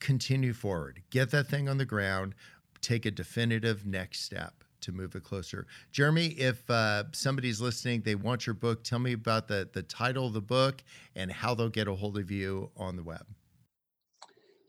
continue 0.00 0.54
forward, 0.54 1.02
get 1.10 1.30
that 1.30 1.46
thing 1.46 1.68
on 1.68 1.78
the 1.78 1.84
ground, 1.84 2.34
take 2.80 3.06
a 3.06 3.10
definitive 3.10 3.86
next 3.86 4.24
step 4.24 4.61
to 4.82 4.92
move 4.92 5.14
it 5.14 5.24
closer. 5.24 5.66
Jeremy, 5.90 6.26
if 6.28 6.68
uh, 6.70 7.04
somebody's 7.12 7.60
listening, 7.60 8.02
they 8.02 8.14
want 8.14 8.46
your 8.46 8.54
book, 8.54 8.84
tell 8.84 8.98
me 8.98 9.12
about 9.12 9.48
the, 9.48 9.68
the 9.72 9.82
title 9.82 10.26
of 10.26 10.32
the 10.32 10.40
book 10.40 10.82
and 11.16 11.32
how 11.32 11.54
they'll 11.54 11.68
get 11.68 11.88
a 11.88 11.94
hold 11.94 12.18
of 12.18 12.30
you 12.30 12.70
on 12.76 12.96
the 12.96 13.02
web. 13.02 13.26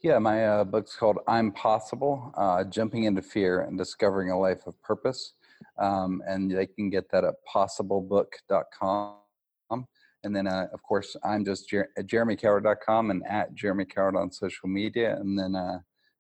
Yeah, 0.02 0.20
my 0.20 0.46
uh, 0.46 0.64
book's 0.66 0.96
called 0.96 1.20
I'm 1.28 1.52
Possible 1.52 2.34
uh, 2.36 2.64
Jumping 2.66 3.06
into 3.06 3.22
Fear 3.22 3.62
and 3.62 3.78
Discovering 3.78 4.32
a 4.32 4.40
Life 4.40 4.68
of 4.68 4.82
Purpose. 4.82 5.34
Um, 5.78 6.22
and 6.28 6.52
they 6.52 6.68
can 6.68 6.90
get 6.90 7.10
that 7.12 7.24
at 7.24 7.36
possiblebook.com. 7.54 9.18
And 10.26 10.36
then, 10.36 10.48
uh, 10.48 10.68
of 10.74 10.82
course, 10.84 11.16
I'm 11.24 11.44
just 11.44 11.70
jer- 11.70 11.90
at 11.98 12.08
jeremycowart.com 12.08 13.12
and 13.12 13.24
at 13.28 13.54
Jeremy 13.56 13.86
Cowart 13.86 14.16
on 14.16 14.32
social 14.32 14.70
media. 14.70 15.16
And 15.18 15.38
then 15.38 15.56
uh, 15.56 15.80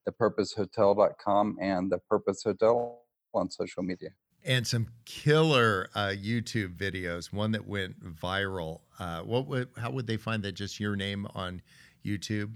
thepurposehotel.com 0.09 1.57
and 1.61 1.91
the 1.91 1.99
Purpose 2.09 2.43
Hotel 2.43 3.02
on 3.33 3.49
social 3.49 3.83
media. 3.83 4.09
And 4.45 4.67
some 4.67 4.87
killer 5.05 5.89
uh, 5.95 6.07
YouTube 6.09 6.75
videos. 6.75 7.31
One 7.31 7.51
that 7.51 7.65
went 7.65 8.03
viral. 8.03 8.81
Uh, 8.99 9.21
what 9.21 9.47
would? 9.47 9.69
How 9.77 9.89
would 9.91 10.05
they 10.05 10.17
find 10.17 10.43
that? 10.43 10.51
Just 10.51 10.79
your 10.79 10.95
name 10.97 11.27
on 11.33 11.61
YouTube? 12.05 12.51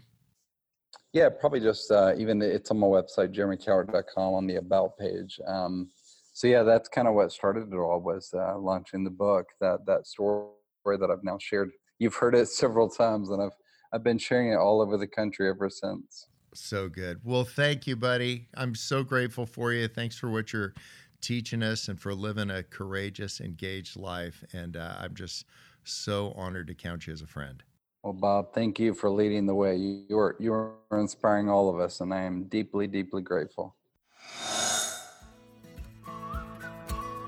Yeah, 1.13 1.29
probably 1.29 1.61
just 1.61 1.89
uh, 1.89 2.13
even 2.17 2.41
it's 2.41 2.69
on 2.71 2.79
my 2.79 2.87
website, 2.87 3.33
jeremycowart.com, 3.33 4.33
on 4.33 4.47
the 4.47 4.57
about 4.57 4.97
page. 4.97 5.39
Um, 5.47 5.89
so 6.33 6.47
yeah, 6.47 6.63
that's 6.63 6.89
kind 6.89 7.07
of 7.07 7.13
what 7.13 7.31
started 7.31 7.73
it 7.73 7.77
all 7.77 8.01
was 8.01 8.31
uh, 8.33 8.57
launching 8.59 9.03
the 9.03 9.09
book. 9.09 9.47
That 9.61 9.85
that 9.85 10.05
story 10.07 10.51
that 10.85 11.09
I've 11.09 11.23
now 11.23 11.37
shared. 11.39 11.71
You've 11.99 12.15
heard 12.15 12.35
it 12.35 12.47
several 12.49 12.89
times, 12.89 13.29
and 13.29 13.41
I've 13.41 13.55
I've 13.93 14.03
been 14.03 14.17
sharing 14.17 14.51
it 14.51 14.57
all 14.57 14.81
over 14.81 14.97
the 14.97 15.07
country 15.07 15.49
ever 15.49 15.69
since. 15.69 16.27
So 16.57 16.89
good. 16.89 17.21
Well, 17.23 17.43
thank 17.43 17.87
you, 17.87 17.95
buddy. 17.95 18.47
I'm 18.55 18.75
so 18.75 19.03
grateful 19.03 19.45
for 19.45 19.71
you. 19.73 19.87
Thanks 19.87 20.17
for 20.17 20.29
what 20.29 20.51
you're 20.51 20.73
teaching 21.21 21.63
us 21.63 21.87
and 21.87 21.99
for 21.99 22.13
living 22.13 22.49
a 22.49 22.63
courageous, 22.63 23.39
engaged 23.39 23.95
life. 23.95 24.43
And 24.53 24.75
uh, 24.75 24.95
I'm 24.99 25.13
just 25.13 25.45
so 25.83 26.33
honored 26.35 26.67
to 26.67 26.73
count 26.73 27.07
you 27.07 27.13
as 27.13 27.21
a 27.21 27.27
friend. 27.27 27.63
Well, 28.03 28.13
Bob, 28.13 28.53
thank 28.53 28.79
you 28.79 28.93
for 28.93 29.09
leading 29.09 29.45
the 29.45 29.55
way. 29.55 29.75
You 29.75 30.17
are 30.17 30.35
you 30.39 30.53
are 30.53 30.73
inspiring 30.91 31.49
all 31.49 31.69
of 31.69 31.79
us, 31.79 32.01
and 32.01 32.13
I 32.13 32.21
am 32.21 32.45
deeply, 32.45 32.87
deeply 32.87 33.21
grateful. 33.21 33.75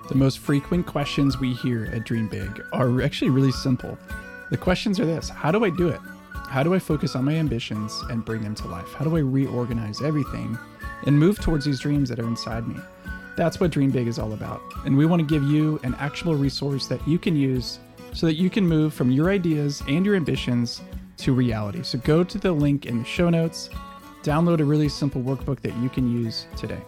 The 0.08 0.16
most 0.16 0.40
frequent 0.40 0.88
questions 0.88 1.40
we 1.40 1.54
hear 1.54 1.86
at 1.94 2.04
Dream 2.04 2.28
Big 2.28 2.64
are 2.74 3.02
actually 3.02 3.30
really 3.30 3.52
simple. 3.52 3.98
The 4.50 4.58
questions 4.58 5.00
are 5.00 5.06
this 5.06 5.30
How 5.30 5.52
do 5.52 5.64
I 5.64 5.70
do 5.70 5.90
it? 5.90 6.00
How 6.50 6.64
do 6.64 6.74
I 6.74 6.80
focus 6.80 7.16
on 7.16 7.26
my 7.26 7.36
ambitions 7.36 8.04
and 8.10 8.26
bring 8.26 8.42
them 8.42 8.56
to 8.56 8.68
life? 8.68 8.92
How 8.94 9.06
do 9.06 9.16
I 9.16 9.20
reorganize 9.20 10.02
everything 10.02 10.58
and 11.06 11.18
move 11.18 11.40
towards 11.40 11.64
these 11.64 11.80
dreams 11.80 12.10
that 12.10 12.18
are 12.18 12.26
inside 12.26 12.68
me? 12.68 12.76
That's 13.38 13.60
what 13.60 13.70
Dream 13.70 13.92
Big 13.92 14.08
is 14.08 14.18
all 14.18 14.34
about. 14.34 14.60
And 14.84 14.98
we 14.98 15.06
want 15.06 15.20
to 15.20 15.28
give 15.28 15.44
you 15.44 15.80
an 15.84 15.94
actionable 16.00 16.40
resource 16.40 16.88
that 16.88 17.08
you 17.08 17.20
can 17.20 17.36
use 17.36 17.78
so 18.14 18.26
that 18.26 18.34
you 18.34 18.50
can 18.50 18.66
move 18.66 18.96
from 18.96 19.12
your 19.12 19.30
ideas 19.30 19.84
and 19.88 20.04
your 20.04 20.16
ambitions 20.16 20.82
to 21.18 21.34
reality. 21.34 21.84
So 21.84 22.00
go 22.00 22.24
to 22.24 22.38
the 22.40 22.52
link 22.52 22.88
in 22.88 22.98
the 22.98 23.06
show 23.06 23.30
notes, 23.30 23.70
download 24.24 24.60
a 24.60 24.66
really 24.66 24.90
simple 24.90 25.22
workbook 25.22 25.60
that 25.60 25.78
you 25.78 25.88
can 25.88 26.12
use 26.12 26.48
today. 26.58 26.82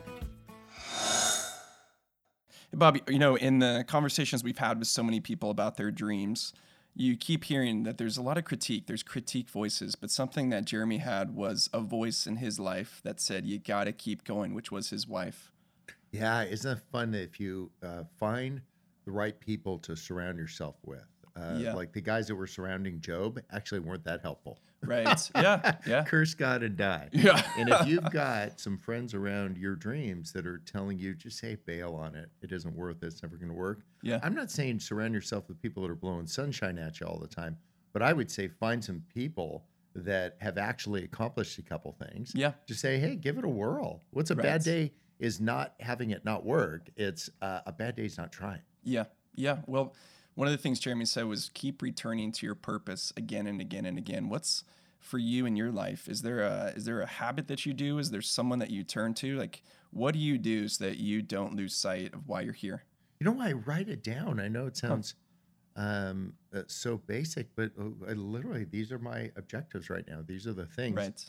Bobby, 2.73 3.03
you 3.07 3.19
know, 3.19 3.35
in 3.35 3.59
the 3.59 3.85
conversations 3.87 4.43
we've 4.43 4.57
had 4.57 4.79
with 4.79 4.87
so 4.87 5.03
many 5.03 5.19
people 5.19 5.51
about 5.51 5.77
their 5.77 5.91
dreams, 5.91 6.51
you 6.93 7.15
keep 7.15 7.45
hearing 7.45 7.83
that 7.83 7.97
there's 7.97 8.17
a 8.17 8.21
lot 8.21 8.37
of 8.37 8.45
critique. 8.45 8.85
There's 8.87 9.03
critique 9.03 9.49
voices, 9.49 9.95
but 9.95 10.11
something 10.11 10.49
that 10.49 10.65
Jeremy 10.65 10.97
had 10.97 11.35
was 11.35 11.69
a 11.73 11.79
voice 11.79 12.27
in 12.27 12.37
his 12.37 12.59
life 12.59 13.01
that 13.03 13.19
said, 13.19 13.45
You 13.45 13.59
got 13.59 13.85
to 13.85 13.91
keep 13.91 14.23
going, 14.23 14.53
which 14.53 14.71
was 14.71 14.89
his 14.89 15.07
wife. 15.07 15.51
Yeah, 16.11 16.43
isn't 16.43 16.77
it 16.77 16.83
fun 16.91 17.13
if 17.13 17.39
you 17.39 17.71
uh, 17.81 18.03
find 18.19 18.61
the 19.05 19.11
right 19.11 19.39
people 19.39 19.79
to 19.79 19.95
surround 19.95 20.37
yourself 20.37 20.75
with? 20.83 21.05
Uh, 21.35 21.57
Yeah. 21.57 21.73
Like 21.73 21.93
the 21.93 22.01
guys 22.01 22.27
that 22.27 22.35
were 22.35 22.47
surrounding 22.47 22.99
Job 22.99 23.39
actually 23.51 23.79
weren't 23.79 24.03
that 24.03 24.21
helpful. 24.21 24.59
Right. 24.83 25.31
yeah. 25.35 25.75
Yeah. 25.87 26.03
Curse 26.03 26.33
God 26.33 26.63
and 26.63 26.75
die. 26.75 27.09
Yeah. 27.13 27.41
and 27.57 27.69
if 27.69 27.87
you've 27.87 28.09
got 28.11 28.59
some 28.59 28.77
friends 28.77 29.13
around 29.13 29.57
your 29.57 29.75
dreams 29.75 30.31
that 30.33 30.45
are 30.47 30.57
telling 30.59 30.97
you, 30.97 31.13
just 31.13 31.37
say 31.37 31.55
bail 31.65 31.93
on 31.95 32.15
it. 32.15 32.29
It 32.41 32.51
isn't 32.51 32.75
worth 32.75 33.03
it. 33.03 33.07
It's 33.07 33.21
never 33.23 33.35
going 33.37 33.49
to 33.49 33.55
work. 33.55 33.81
Yeah. 34.01 34.19
I'm 34.23 34.33
not 34.35 34.49
saying 34.51 34.79
surround 34.79 35.13
yourself 35.13 35.47
with 35.47 35.61
people 35.61 35.83
that 35.83 35.91
are 35.91 35.95
blowing 35.95 36.25
sunshine 36.27 36.77
at 36.79 36.99
you 36.99 37.05
all 37.07 37.19
the 37.19 37.27
time, 37.27 37.57
but 37.93 38.01
I 38.01 38.13
would 38.13 38.31
say 38.31 38.47
find 38.47 38.83
some 38.83 39.03
people 39.13 39.65
that 39.93 40.37
have 40.39 40.57
actually 40.57 41.03
accomplished 41.03 41.57
a 41.59 41.61
couple 41.61 41.91
things. 42.09 42.31
Yeah. 42.33 42.53
Just 42.65 42.79
say, 42.81 42.97
hey, 42.97 43.15
give 43.15 43.37
it 43.37 43.43
a 43.45 43.49
whirl. 43.49 44.01
What's 44.11 44.31
a 44.31 44.35
Right. 44.35 44.43
bad 44.43 44.63
day 44.63 44.93
is 45.19 45.39
not 45.41 45.75
having 45.79 46.11
it 46.11 46.25
not 46.25 46.45
work. 46.45 46.89
It's 46.95 47.29
uh, 47.41 47.59
a 47.65 47.71
bad 47.71 47.95
day 47.97 48.05
is 48.05 48.17
not 48.17 48.31
trying. 48.31 48.61
Yeah. 48.83 49.03
Yeah. 49.35 49.57
Well, 49.67 49.93
one 50.35 50.47
of 50.47 50.51
the 50.51 50.57
things 50.57 50.79
Jeremy 50.79 51.05
said 51.05 51.25
was 51.25 51.49
keep 51.53 51.81
returning 51.81 52.31
to 52.33 52.45
your 52.45 52.55
purpose 52.55 53.11
again 53.17 53.47
and 53.47 53.59
again 53.61 53.85
and 53.85 53.97
again. 53.97 54.29
What's 54.29 54.63
for 54.99 55.17
you 55.17 55.45
in 55.45 55.55
your 55.55 55.71
life? 55.71 56.07
Is 56.07 56.21
there 56.21 56.41
a 56.41 56.73
is 56.75 56.85
there 56.85 57.01
a 57.01 57.07
habit 57.07 57.47
that 57.47 57.65
you 57.65 57.73
do? 57.73 57.97
Is 57.97 58.11
there 58.11 58.21
someone 58.21 58.59
that 58.59 58.69
you 58.69 58.83
turn 58.83 59.13
to? 59.15 59.37
Like 59.37 59.63
what 59.91 60.13
do 60.13 60.19
you 60.19 60.37
do 60.37 60.67
so 60.67 60.85
that 60.85 60.97
you 60.97 61.21
don't 61.21 61.55
lose 61.55 61.75
sight 61.75 62.13
of 62.13 62.27
why 62.27 62.41
you're 62.41 62.53
here? 62.53 62.83
You 63.19 63.25
know, 63.25 63.41
I 63.41 63.51
write 63.51 63.89
it 63.89 64.03
down. 64.03 64.39
I 64.39 64.47
know 64.47 64.65
it 64.67 64.77
sounds 64.77 65.15
um, 65.75 66.33
uh, 66.55 66.63
so 66.67 66.97
basic, 66.97 67.47
but 67.55 67.71
uh, 67.79 68.11
literally, 68.13 68.65
these 68.65 68.91
are 68.91 68.99
my 68.99 69.31
objectives 69.35 69.89
right 69.89 70.03
now. 70.07 70.19
These 70.25 70.47
are 70.47 70.53
the 70.53 70.65
things. 70.65 70.95
Right. 70.97 71.25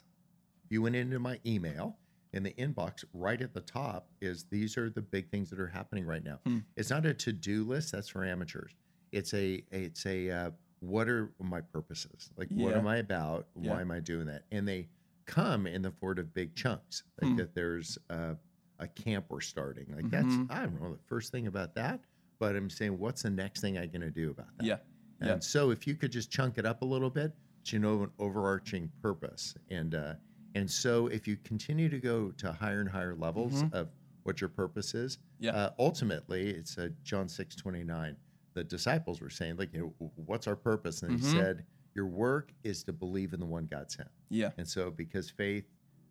you 0.68 0.82
went 0.82 0.96
into 0.96 1.18
my 1.18 1.38
email 1.46 1.96
in 2.32 2.42
the 2.42 2.52
inbox 2.54 3.04
right 3.12 3.40
at 3.42 3.52
the 3.52 3.60
top 3.60 4.08
is 4.22 4.44
these 4.44 4.78
are 4.78 4.88
the 4.88 5.02
big 5.02 5.28
things 5.30 5.50
that 5.50 5.60
are 5.60 5.66
happening 5.66 6.06
right 6.06 6.24
now 6.24 6.38
Hmm. 6.46 6.58
it's 6.76 6.88
not 6.88 7.04
a 7.04 7.12
to-do 7.12 7.62
list 7.64 7.92
that's 7.92 8.08
for 8.08 8.24
amateurs 8.24 8.72
it's 9.12 9.34
a 9.34 9.62
it's 9.70 10.06
a 10.06 10.30
uh, 10.30 10.50
what 10.80 11.08
are 11.08 11.30
my 11.40 11.60
purposes 11.60 12.30
like 12.36 12.48
what 12.50 12.74
am 12.74 12.86
i 12.86 12.96
about 12.96 13.46
Yeah. 13.60 13.74
why 13.74 13.80
am 13.80 13.90
i 13.90 14.00
doing 14.00 14.26
that 14.26 14.44
and 14.50 14.66
they 14.66 14.88
come 15.26 15.66
in 15.66 15.82
the 15.82 15.92
form 15.92 16.18
of 16.18 16.34
big 16.34 16.54
chunks 16.56 17.04
like 17.20 17.30
Hmm. 17.30 17.36
that 17.36 17.54
there's 17.54 17.98
uh, 18.10 18.34
a 18.80 18.88
camp 18.88 19.26
we're 19.28 19.40
starting 19.40 19.94
like 19.94 20.10
that's 20.10 20.26
Mhm. 20.26 20.50
i 20.50 20.60
don't 20.62 20.80
know 20.82 20.92
the 20.92 21.02
first 21.06 21.30
thing 21.30 21.46
about 21.46 21.74
that 21.76 22.00
but 22.40 22.56
i'm 22.56 22.68
saying 22.70 22.98
what's 22.98 23.22
the 23.22 23.30
next 23.30 23.60
thing 23.60 23.78
i'm 23.78 23.90
going 23.90 24.00
to 24.00 24.10
do 24.10 24.30
about 24.30 24.48
that 24.58 24.64
Yeah. 24.66 24.78
and 25.20 25.28
Yeah. 25.28 25.38
so 25.38 25.70
if 25.70 25.86
you 25.86 25.94
could 25.94 26.10
just 26.10 26.30
chunk 26.32 26.58
it 26.58 26.66
up 26.66 26.82
a 26.82 26.84
little 26.84 27.10
bit, 27.10 27.32
you 27.66 27.78
know 27.78 28.02
an 28.02 28.10
overarching 28.18 28.90
purpose. 29.00 29.54
And 29.70 29.94
uh, 29.94 30.14
and 30.56 30.68
so 30.68 31.06
if 31.06 31.28
you 31.28 31.36
continue 31.36 31.88
to 31.88 32.00
go 32.00 32.32
to 32.32 32.50
higher 32.52 32.80
and 32.80 32.88
higher 32.88 33.14
levels 33.14 33.62
Mhm. 33.62 33.72
of 33.72 33.88
what 34.24 34.40
your 34.40 34.48
purpose 34.48 34.94
is, 34.94 35.18
Yeah. 35.38 35.52
uh, 35.52 35.70
ultimately 35.78 36.50
it's 36.50 36.76
uh, 36.76 36.88
John 37.04 37.28
six 37.28 37.54
twenty 37.54 37.84
nine. 37.84 38.16
The 38.54 38.64
disciples 38.64 39.20
were 39.20 39.30
saying, 39.30 39.56
like, 39.56 39.72
you 39.72 39.94
know, 39.98 40.10
what's 40.16 40.46
our 40.46 40.56
purpose? 40.56 41.02
And 41.02 41.12
he 41.12 41.18
Mhm. 41.18 41.32
said, 41.32 41.64
your 41.94 42.06
work 42.06 42.52
is 42.64 42.84
to 42.84 42.92
believe 42.92 43.32
in 43.32 43.40
the 43.40 43.46
one 43.46 43.66
God 43.66 43.90
sent. 43.90 44.08
Yeah. 44.30 44.50
And 44.56 44.66
so 44.68 44.90
because 44.90 45.30
faith 45.30 45.64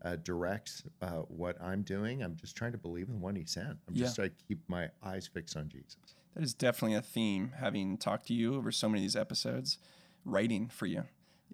uh, 0.04 0.16
directs 0.16 0.84
uh, 1.02 1.20
what 1.28 1.62
I'm 1.62 1.84
doing, 1.84 2.24
I'm 2.24 2.36
just 2.36 2.56
trying 2.56 2.72
to 2.72 2.78
believe 2.78 3.08
in 3.08 3.14
the 3.16 3.20
one 3.20 3.36
He 3.36 3.46
sent. 3.46 3.78
I'm 3.88 3.94
Yeah. 3.96 4.06
just 4.06 4.16
trying 4.16 4.30
to 4.30 4.36
keep 4.48 4.68
my 4.68 4.90
eyes 5.04 5.28
fixed 5.28 5.56
on 5.56 5.70
Jesus. 5.70 5.98
That 6.34 6.44
is 6.44 6.54
definitely 6.56 6.96
a 6.98 7.02
theme, 7.04 7.52
having 7.58 7.98
talked 7.98 8.28
to 8.28 8.34
you 8.34 8.56
over 8.56 8.72
so 8.72 8.90
many 8.90 9.02
of 9.02 9.04
these 9.04 9.16
episodes, 9.16 9.78
writing 10.26 10.70
for 10.70 10.88
you. 10.88 11.04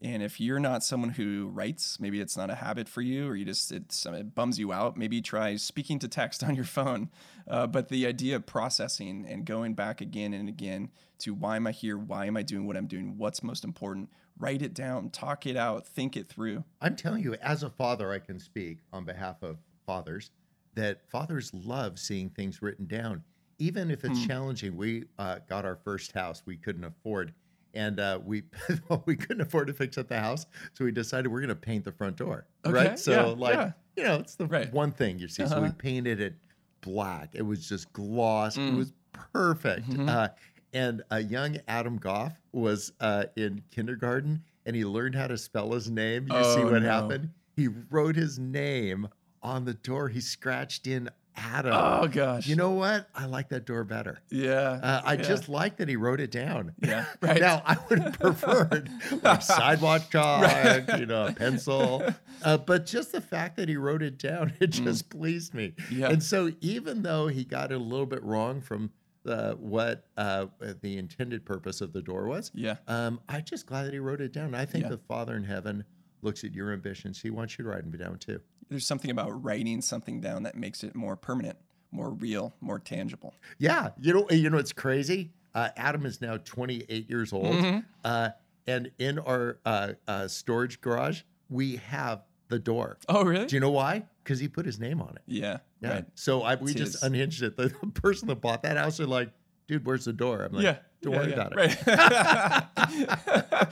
And 0.02 0.22
if 0.22 0.40
you're 0.40 0.60
not 0.60 0.84
someone 0.84 1.10
who 1.12 1.48
writes, 1.48 2.00
maybe 2.00 2.20
it's 2.20 2.38
not 2.38 2.52
a 2.52 2.56
habit 2.56 2.88
for 2.88 3.02
you, 3.02 3.28
or 3.28 3.36
you 3.36 3.46
just 3.46 3.72
it's, 3.72 4.06
it 4.06 4.36
bums 4.36 4.60
you 4.60 4.72
out. 4.72 4.96
Maybe 4.96 5.22
try 5.22 5.56
speaking 5.56 5.98
to 6.00 6.08
text 6.08 6.44
on 6.48 6.54
your 6.56 6.66
phone. 6.66 7.10
Uh, 7.48 7.66
but 7.66 7.90
the 7.90 8.06
idea 8.06 8.36
of 8.36 8.46
processing 8.46 9.26
and 9.28 9.46
going 9.46 9.74
back 9.74 10.02
again 10.02 10.34
and 10.34 10.48
again 10.48 10.92
to 11.20 11.34
why 11.34 11.56
am 11.56 11.66
I 11.66 11.72
here? 11.72 11.98
Why 11.98 12.26
am 12.26 12.38
I 12.38 12.44
doing 12.44 12.68
what 12.68 12.78
I'm 12.78 12.88
doing? 12.88 13.18
What's 13.18 13.42
most 13.42 13.64
important? 13.64 14.10
Write 14.40 14.62
it 14.62 14.76
down, 14.76 15.10
talk 15.10 15.48
it 15.48 15.58
out, 15.58 15.88
think 15.88 16.16
it 16.16 16.28
through. 16.28 16.64
I'm 16.80 16.96
telling 16.96 17.24
you, 17.24 17.34
as 17.36 17.64
a 17.64 17.70
father, 17.72 18.12
I 18.12 18.20
can 18.20 18.38
speak 18.40 18.80
on 18.94 19.04
behalf 19.04 19.42
of 19.42 19.58
fathers 19.88 20.30
that 20.76 21.10
fathers 21.10 21.52
love 21.56 21.98
seeing 21.98 22.30
things 22.30 22.62
written 22.62 22.86
down, 22.86 23.24
even 23.58 23.90
if 23.90 24.06
it's 24.06 24.20
Hmm. 24.22 24.28
challenging. 24.28 24.78
We 24.78 25.06
uh, 25.18 25.40
got 25.50 25.66
our 25.66 25.76
first 25.78 26.12
house 26.12 26.44
we 26.46 26.56
couldn't 26.56 26.84
afford, 26.84 27.34
and 27.74 28.00
uh, 28.00 28.20
we 28.24 28.44
we 29.06 29.16
couldn't 29.16 29.42
afford 29.42 29.68
to 29.68 29.74
fix 29.74 29.98
up 29.98 30.08
the 30.08 30.20
house, 30.20 30.46
so 30.74 30.86
we 30.86 30.92
decided 30.92 31.30
we're 31.32 31.40
going 31.42 31.50
to 31.50 31.56
paint 31.56 31.84
the 31.86 31.92
front 31.92 32.16
door. 32.18 32.46
Okay, 32.66 32.74
Right? 32.74 33.00
So, 33.00 33.12
yeah, 33.12 33.22
like, 33.38 33.54
yeah. 33.56 33.72
you 33.96 34.04
know, 34.04 34.16
it's 34.16 34.36
the 34.36 34.46
Right. 34.48 34.72
one 34.74 34.92
thing 34.92 35.20
you 35.20 35.28
see. 35.28 35.46
So 35.48 35.62
we 35.62 35.68
Uh-huh. 35.68 35.76
painted 35.78 36.20
it 36.22 36.36
black. 36.82 37.34
It 37.34 37.42
was 37.42 37.68
just 37.68 37.92
gloss. 37.94 38.58
It 38.58 38.62
Mm. 38.62 38.78
was 38.78 38.94
perfect. 39.12 39.90
Mhm. 39.90 40.08
Uh, 40.10 40.30
and 40.74 41.02
a 41.12 41.20
young 41.22 41.58
Adam 41.68 41.98
Goff 41.98 42.40
was 42.52 42.92
uh, 43.00 43.26
in 43.36 43.64
kindergarten, 43.72 44.44
and 44.66 44.76
he 44.76 44.86
learned 44.86 45.16
how 45.16 45.28
to 45.28 45.38
spell 45.38 45.72
his 45.74 45.90
name. 45.90 46.28
You 46.28 46.44
see 46.44 46.62
Oh, 46.64 46.72
what 46.72 46.82
no. 46.84 46.90
happened? 46.90 47.30
He 47.56 47.68
wrote 47.68 48.16
his 48.16 48.38
name 48.38 49.08
on 49.42 49.66
the 49.66 49.74
door. 49.74 50.10
He 50.10 50.20
scratched 50.22 50.86
in 50.86 51.10
Adam. 51.38 51.72
Oh 51.74 52.08
gosh. 52.08 52.48
You 52.48 52.56
know 52.56 52.72
what? 52.72 53.08
I 53.16 53.26
like 53.28 53.50
that 53.50 53.66
door 53.66 53.84
better. 53.84 54.20
Yeah. 54.30 54.80
Uh, 54.82 55.02
I 55.06 55.14
yeah. 55.14 55.22
just 55.22 55.48
like 55.48 55.78
that 55.78 55.88
he 55.88 55.96
wrote 55.96 56.20
it 56.20 56.32
down. 56.32 56.74
Yeah, 56.82 57.06
right. 57.22 57.40
Now 57.40 57.62
I 57.66 57.78
would 57.90 58.00
have 58.00 58.20
preferred 58.20 58.90
like 59.22 59.42
sidewalk 59.44 60.10
chalk, 60.10 60.42
Right. 60.44 61.00
you 61.00 61.06
know, 61.06 61.28
a 61.28 61.32
pencil. 61.34 62.04
Uh, 62.44 62.56
but 62.56 62.86
just 62.86 63.12
the 63.12 63.20
fact 63.20 63.58
that 63.58 63.68
he 63.68 63.76
wrote 63.78 64.04
it 64.04 64.20
down, 64.20 64.54
it 64.60 64.68
just 64.68 65.10
pleased 65.10 65.56
me. 65.56 65.74
Mm. 65.90 65.98
Yeah. 65.98 66.10
And 66.10 66.22
so 66.22 66.52
even 66.62 67.02
though 67.02 67.28
he 67.28 67.44
got 67.44 67.72
it 67.72 67.76
a 67.76 67.84
little 67.84 68.06
bit 68.06 68.22
wrong 68.24 68.62
from 68.62 68.92
the, 69.24 69.58
what 69.60 70.06
uh, 70.18 70.46
the 70.82 71.00
intended 71.00 71.46
purpose 71.46 71.82
of 71.82 71.94
the 71.94 72.02
door 72.04 72.28
was, 72.28 72.52
Yeah. 72.54 72.76
um, 72.88 73.20
I'm 73.28 73.44
just 73.44 73.66
glad 73.66 73.86
that 73.88 73.94
he 73.94 73.98
wrote 73.98 74.22
it 74.22 74.34
down. 74.34 74.54
I 74.54 74.66
think 74.66 74.84
Yeah. 74.84 74.92
the 74.92 74.98
Father 75.00 75.36
in 75.36 75.44
heaven 75.46 75.84
looks 76.22 76.44
at 76.44 76.54
your 76.54 76.72
ambitions. 76.72 77.20
He 77.20 77.32
wants 77.32 77.58
you 77.58 77.64
to 77.64 77.72
write 77.72 77.90
them 77.92 78.00
down 78.00 78.20
too. 78.20 78.40
There's 78.70 78.86
something 78.86 79.10
about 79.12 79.44
writing 79.44 79.82
something 79.82 80.20
down 80.22 80.44
that 80.44 80.56
makes 80.56 80.84
it 80.84 80.96
more 80.96 81.16
permanent, 81.16 81.58
more 81.92 82.10
real, 82.12 82.54
more 82.62 82.80
tangible. 82.80 83.34
Yeah, 83.58 83.90
you 84.00 84.14
know, 84.14 84.28
you 84.30 84.50
know, 84.50 84.58
it's 84.58 84.74
crazy. 84.74 85.32
Uh, 85.56 85.70
Adam 85.78 86.06
is 86.06 86.22
now 86.22 86.38
28 86.38 87.10
years 87.10 87.34
old, 87.34 87.56
Mhm. 87.56 87.86
uh, 88.04 88.30
and 88.68 88.92
in 89.00 89.18
our 89.20 89.58
uh, 89.66 89.94
uh, 90.08 90.28
storage 90.28 90.82
garage, 90.82 91.22
we 91.50 91.78
have 91.78 92.24
the 92.50 92.60
door. 92.60 92.98
Oh, 93.10 93.24
really? 93.24 93.46
Do 93.46 93.56
you 93.56 93.60
know 93.60 93.72
why? 93.72 94.06
Because 94.24 94.40
he 94.40 94.48
put 94.48 94.66
his 94.66 94.80
name 94.80 95.02
on 95.02 95.16
it. 95.16 95.22
Yeah. 95.26 95.58
Yeah. 95.82 95.90
Right. 95.94 96.06
So 96.16 96.42
I, 96.44 96.56
we 96.56 96.72
It's 96.72 96.80
just 96.80 96.94
his. 96.94 97.04
unhinged 97.04 97.42
it. 97.44 97.56
The 97.58 97.70
person 97.94 98.28
that 98.28 98.42
bought 98.42 98.64
that 98.64 98.78
house 98.78 99.00
are 99.00 99.08
like, 99.08 99.32
"Dude, 99.68 99.86
where's 99.86 100.06
the 100.06 100.14
door?" 100.14 100.44
I'm 100.44 100.54
like, 100.54 100.64
yeah. 100.64 100.78
"Don't 101.02 101.14
yeah, 101.14 101.20
worry 101.20 101.30
yeah, 101.30 101.36
about 101.36 101.54
it." 101.58 102.88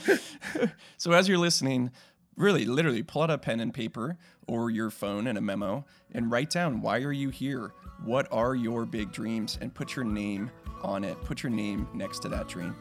Right. 0.05 0.19
so 0.97 1.11
as 1.11 1.27
you're 1.27 1.37
listening, 1.37 1.91
really, 2.35 2.65
literally, 2.65 3.03
pull 3.03 3.23
out 3.23 3.29
a 3.29 3.37
pen 3.37 3.59
and 3.59 3.73
paper 3.73 4.17
or 4.47 4.69
your 4.69 4.89
phone 4.89 5.27
and 5.27 5.37
a 5.37 5.41
memo 5.41 5.85
and 6.13 6.31
write 6.31 6.49
down 6.49 6.81
why 6.81 6.99
are 6.99 7.11
you 7.11 7.29
here? 7.29 7.73
What 8.03 8.27
are 8.31 8.55
your 8.55 8.85
big 8.85 9.11
dreams? 9.11 9.57
And 9.61 9.73
put 9.73 9.95
your 9.95 10.05
name 10.05 10.51
on 10.83 11.03
it. 11.03 11.19
Put 11.23 11.43
your 11.43 11.51
name 11.51 11.87
next 11.93 12.19
to 12.19 12.29
that 12.29 12.47
dream. 12.47 12.75